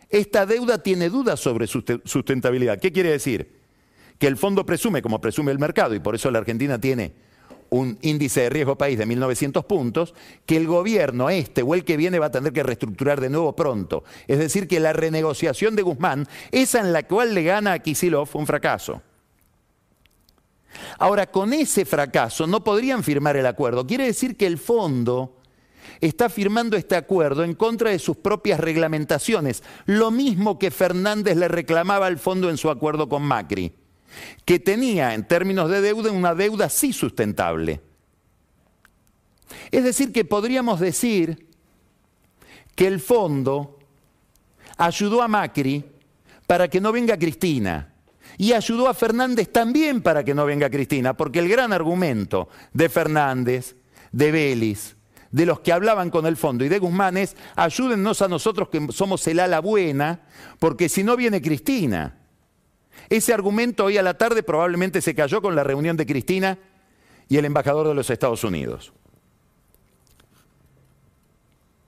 Esta 0.09 0.45
deuda 0.45 0.81
tiene 0.81 1.09
dudas 1.09 1.39
sobre 1.39 1.67
su 1.67 1.83
sustentabilidad. 2.05 2.79
¿Qué 2.79 2.91
quiere 2.91 3.11
decir? 3.11 3.57
Que 4.17 4.27
el 4.27 4.37
fondo 4.37 4.65
presume, 4.65 5.01
como 5.01 5.21
presume 5.21 5.51
el 5.51 5.59
mercado, 5.59 5.93
y 5.93 5.99
por 5.99 6.15
eso 6.15 6.31
la 6.31 6.39
Argentina 6.39 6.79
tiene 6.79 7.13
un 7.69 7.97
índice 8.01 8.41
de 8.41 8.49
riesgo 8.49 8.77
país 8.77 8.97
de 8.97 9.05
1.900 9.05 9.65
puntos, 9.65 10.13
que 10.45 10.57
el 10.57 10.67
gobierno 10.67 11.29
este 11.29 11.61
o 11.61 11.75
el 11.75 11.83
que 11.83 11.97
viene 11.97 12.19
va 12.19 12.27
a 12.27 12.31
tener 12.31 12.53
que 12.53 12.63
reestructurar 12.63 13.19
de 13.19 13.29
nuevo 13.29 13.55
pronto. 13.55 14.03
Es 14.27 14.39
decir, 14.39 14.67
que 14.67 14.79
la 14.79 14.93
renegociación 14.93 15.75
de 15.75 15.81
Guzmán, 15.81 16.27
esa 16.51 16.79
en 16.79 16.93
la 16.93 17.03
cual 17.03 17.33
le 17.33 17.43
gana 17.43 17.73
a 17.73 17.79
Kisilov, 17.79 18.27
fue 18.27 18.41
un 18.41 18.47
fracaso. 18.47 19.01
Ahora, 20.99 21.27
con 21.27 21.53
ese 21.53 21.85
fracaso 21.85 22.47
no 22.47 22.63
podrían 22.63 23.03
firmar 23.03 23.35
el 23.37 23.45
acuerdo. 23.45 23.85
Quiere 23.85 24.05
decir 24.05 24.37
que 24.37 24.47
el 24.47 24.57
fondo 24.57 25.36
está 26.01 26.29
firmando 26.29 26.77
este 26.77 26.95
acuerdo 26.95 27.43
en 27.43 27.53
contra 27.53 27.91
de 27.91 27.99
sus 27.99 28.17
propias 28.17 28.59
reglamentaciones, 28.59 29.63
lo 29.85 30.11
mismo 30.11 30.59
que 30.59 30.71
Fernández 30.71 31.37
le 31.37 31.47
reclamaba 31.47 32.07
al 32.07 32.17
fondo 32.17 32.49
en 32.49 32.57
su 32.57 32.69
acuerdo 32.69 33.09
con 33.09 33.23
Macri, 33.23 33.73
que 34.45 34.59
tenía 34.59 35.13
en 35.13 35.27
términos 35.27 35.69
de 35.69 35.81
deuda 35.81 36.11
una 36.11 36.35
deuda 36.35 36.69
sí 36.69 36.93
sustentable. 36.93 37.81
Es 39.71 39.83
decir, 39.83 40.11
que 40.11 40.25
podríamos 40.25 40.79
decir 40.79 41.47
que 42.75 42.87
el 42.87 42.99
fondo 42.99 43.79
ayudó 44.77 45.21
a 45.21 45.27
Macri 45.27 45.83
para 46.45 46.67
que 46.67 46.81
no 46.81 46.91
venga 46.91 47.17
Cristina 47.17 47.93
y 48.37 48.53
ayudó 48.53 48.87
a 48.87 48.93
Fernández 48.93 49.51
también 49.51 50.01
para 50.01 50.23
que 50.23 50.33
no 50.33 50.45
venga 50.45 50.69
Cristina, 50.69 51.15
porque 51.15 51.39
el 51.39 51.49
gran 51.49 51.73
argumento 51.73 52.49
de 52.73 52.89
Fernández, 52.89 53.75
de 54.11 54.31
Vélez, 54.31 54.96
de 55.31 55.45
los 55.45 55.59
que 55.59 55.73
hablaban 55.73 56.09
con 56.09 56.25
el 56.25 56.37
fondo 56.37 56.63
y 56.63 56.69
de 56.69 56.79
Guzmán 56.79 57.17
es, 57.17 57.35
ayúdennos 57.55 58.21
a 58.21 58.27
nosotros 58.27 58.69
que 58.69 58.87
somos 58.91 59.25
el 59.27 59.39
ala 59.39 59.59
buena, 59.59 60.21
porque 60.59 60.89
si 60.89 61.03
no 61.03 61.15
viene 61.15 61.41
Cristina. 61.41 62.15
Ese 63.09 63.33
argumento 63.33 63.85
hoy 63.85 63.97
a 63.97 64.03
la 64.03 64.17
tarde 64.17 64.43
probablemente 64.43 65.01
se 65.01 65.15
cayó 65.15 65.41
con 65.41 65.55
la 65.55 65.63
reunión 65.63 65.95
de 65.95 66.05
Cristina 66.05 66.57
y 67.29 67.37
el 67.37 67.45
embajador 67.45 67.87
de 67.87 67.93
los 67.93 68.09
Estados 68.09 68.43
Unidos. 68.43 68.91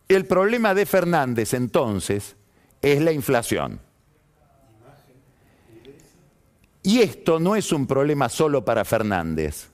El 0.07 0.25
problema 0.25 0.73
de 0.73 0.85
Fernández 0.85 1.53
entonces 1.53 2.35
es 2.81 3.01
la 3.01 3.11
inflación. 3.11 3.79
Y 6.81 7.01
esto 7.01 7.39
no 7.39 7.55
es 7.55 7.71
un 7.71 7.85
problema 7.85 8.29
solo 8.29 8.63
para 8.63 8.85
Fernández. 8.85 9.69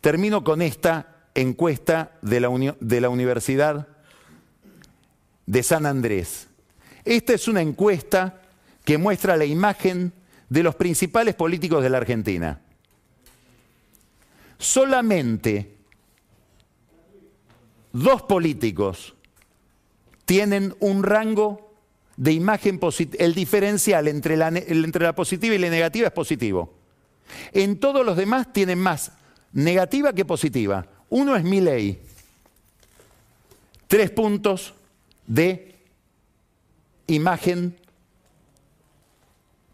Termino 0.00 0.44
con 0.44 0.62
esta 0.62 1.17
encuesta 1.40 2.12
de 2.22 2.40
la, 2.40 2.76
de 2.80 3.00
la 3.00 3.08
Universidad 3.08 3.88
de 5.46 5.62
San 5.62 5.86
Andrés. 5.86 6.48
Esta 7.04 7.32
es 7.32 7.48
una 7.48 7.62
encuesta 7.62 8.42
que 8.84 8.98
muestra 8.98 9.36
la 9.36 9.44
imagen 9.44 10.12
de 10.48 10.62
los 10.62 10.74
principales 10.74 11.34
políticos 11.34 11.82
de 11.82 11.90
la 11.90 11.98
Argentina. 11.98 12.60
Solamente 14.58 15.76
dos 17.92 18.22
políticos 18.22 19.14
tienen 20.24 20.74
un 20.80 21.02
rango 21.02 21.72
de 22.16 22.32
imagen 22.32 22.78
positiva, 22.78 23.24
el 23.24 23.34
diferencial 23.34 24.08
entre 24.08 24.36
la, 24.36 24.48
entre 24.48 25.04
la 25.04 25.14
positiva 25.14 25.54
y 25.54 25.58
la 25.58 25.70
negativa 25.70 26.08
es 26.08 26.12
positivo. 26.12 26.74
En 27.52 27.78
todos 27.78 28.04
los 28.04 28.16
demás 28.16 28.52
tienen 28.52 28.80
más 28.80 29.12
negativa 29.52 30.12
que 30.12 30.24
positiva. 30.24 30.86
Uno 31.10 31.36
es 31.36 31.44
mi 31.44 31.60
ley. 31.60 32.00
Tres 33.86 34.10
puntos 34.10 34.74
de 35.26 35.74
imagen, 37.06 37.76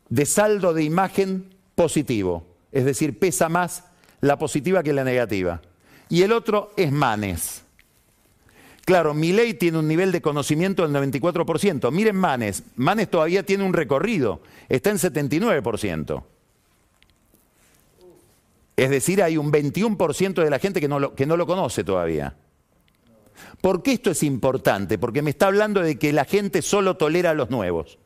de 0.08 0.26
saldo 0.26 0.72
de 0.72 0.84
imagen 0.84 1.54
positivo. 1.74 2.46
Es 2.72 2.84
decir, 2.84 3.18
pesa 3.18 3.48
más 3.48 3.84
la 4.20 4.38
positiva 4.38 4.82
que 4.82 4.92
la 4.92 5.04
negativa. 5.04 5.60
Y 6.08 6.22
el 6.22 6.32
otro 6.32 6.72
es 6.76 6.92
Manes. 6.92 7.62
Claro, 8.84 9.14
mi 9.14 9.32
ley 9.32 9.54
tiene 9.54 9.78
un 9.78 9.88
nivel 9.88 10.12
de 10.12 10.20
conocimiento 10.20 10.86
del 10.86 10.92
94%. 11.12 11.90
Miren 11.90 12.16
Manes, 12.16 12.62
Manes 12.76 13.10
todavía 13.10 13.42
tiene 13.42 13.64
un 13.64 13.72
recorrido, 13.72 14.42
está 14.68 14.90
en 14.90 14.98
79%. 14.98 16.22
Es 18.76 18.90
decir, 18.90 19.22
hay 19.22 19.36
un 19.36 19.52
21% 19.52 20.42
de 20.42 20.50
la 20.50 20.58
gente 20.58 20.80
que 20.80 20.88
no, 20.88 20.98
lo, 20.98 21.14
que 21.14 21.26
no 21.26 21.36
lo 21.36 21.46
conoce 21.46 21.84
todavía. 21.84 22.36
¿Por 23.60 23.82
qué 23.82 23.92
esto 23.92 24.10
es 24.10 24.22
importante? 24.22 24.98
Porque 24.98 25.22
me 25.22 25.30
está 25.30 25.46
hablando 25.46 25.80
de 25.80 25.98
que 25.98 26.12
la 26.12 26.24
gente 26.24 26.60
solo 26.62 26.96
tolera 26.96 27.30
a 27.30 27.34
los 27.34 27.50
nuevos. 27.50 27.98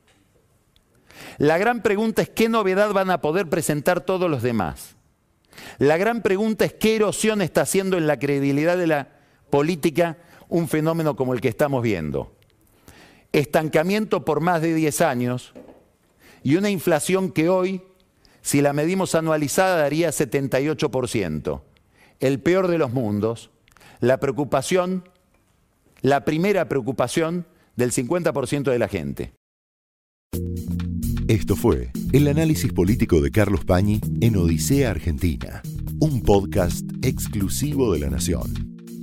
La 1.39 1.59
gran 1.59 1.83
pregunta 1.83 2.23
es 2.23 2.29
qué 2.29 2.49
novedad 2.49 2.93
van 2.93 3.11
a 3.11 3.21
poder 3.21 3.49
presentar 3.49 4.03
todos 4.03 4.31
los 4.31 4.43
demás. 4.43 4.97
La 5.79 5.97
gran 5.97 6.23
pregunta 6.23 6.65
es 6.65 6.75
qué 6.75 6.97
erosión 6.97 7.43
está 7.43 7.63
haciendo 7.63 7.97
en 7.97 8.07
la 8.07 8.19
credibilidad 8.19 8.77
de 8.77 8.87
la 8.87 9.09
política 9.51 10.19
un 10.49 10.69
fenómeno 10.69 11.17
como 11.17 11.35
el 11.35 11.41
que 11.41 11.49
estamos 11.49 11.83
viendo. 11.83 12.33
Estancamiento 13.33 14.25
por 14.25 14.41
más 14.41 14.63
de 14.63 14.75
10 14.75 15.01
años 15.01 15.53
y 16.43 16.57
una 16.57 16.71
inflación 16.71 17.31
que 17.31 17.49
hoy, 17.49 17.83
si 18.49 18.63
la 18.63 18.73
medimos 18.73 19.15
anualizada, 19.15 19.77
daría 19.77 20.09
78%. 20.09 21.61
El 22.19 22.41
peor 22.41 22.69
de 22.69 22.79
los 22.79 22.95
mundos, 22.95 23.51
la 24.01 24.21
preocupación, 24.21 25.07
la 26.01 26.25
primera 26.25 26.67
preocupación 26.67 27.47
del 27.77 27.93
50% 27.93 28.71
de 28.71 28.79
la 28.79 28.89
gente. 28.89 29.33
Esto 31.29 31.57
fue 31.57 31.91
el 32.15 32.27
análisis 32.27 32.73
político 32.73 33.21
de 33.21 33.31
Carlos 33.31 33.67
Pañi 33.67 34.01
en 34.23 34.39
Odisea 34.39 34.93
Argentina, 34.93 35.61
un 36.01 36.23
podcast 36.23 36.87
exclusivo 37.03 37.93
de 37.93 37.99
la 37.99 38.09
Nación. 38.09 38.68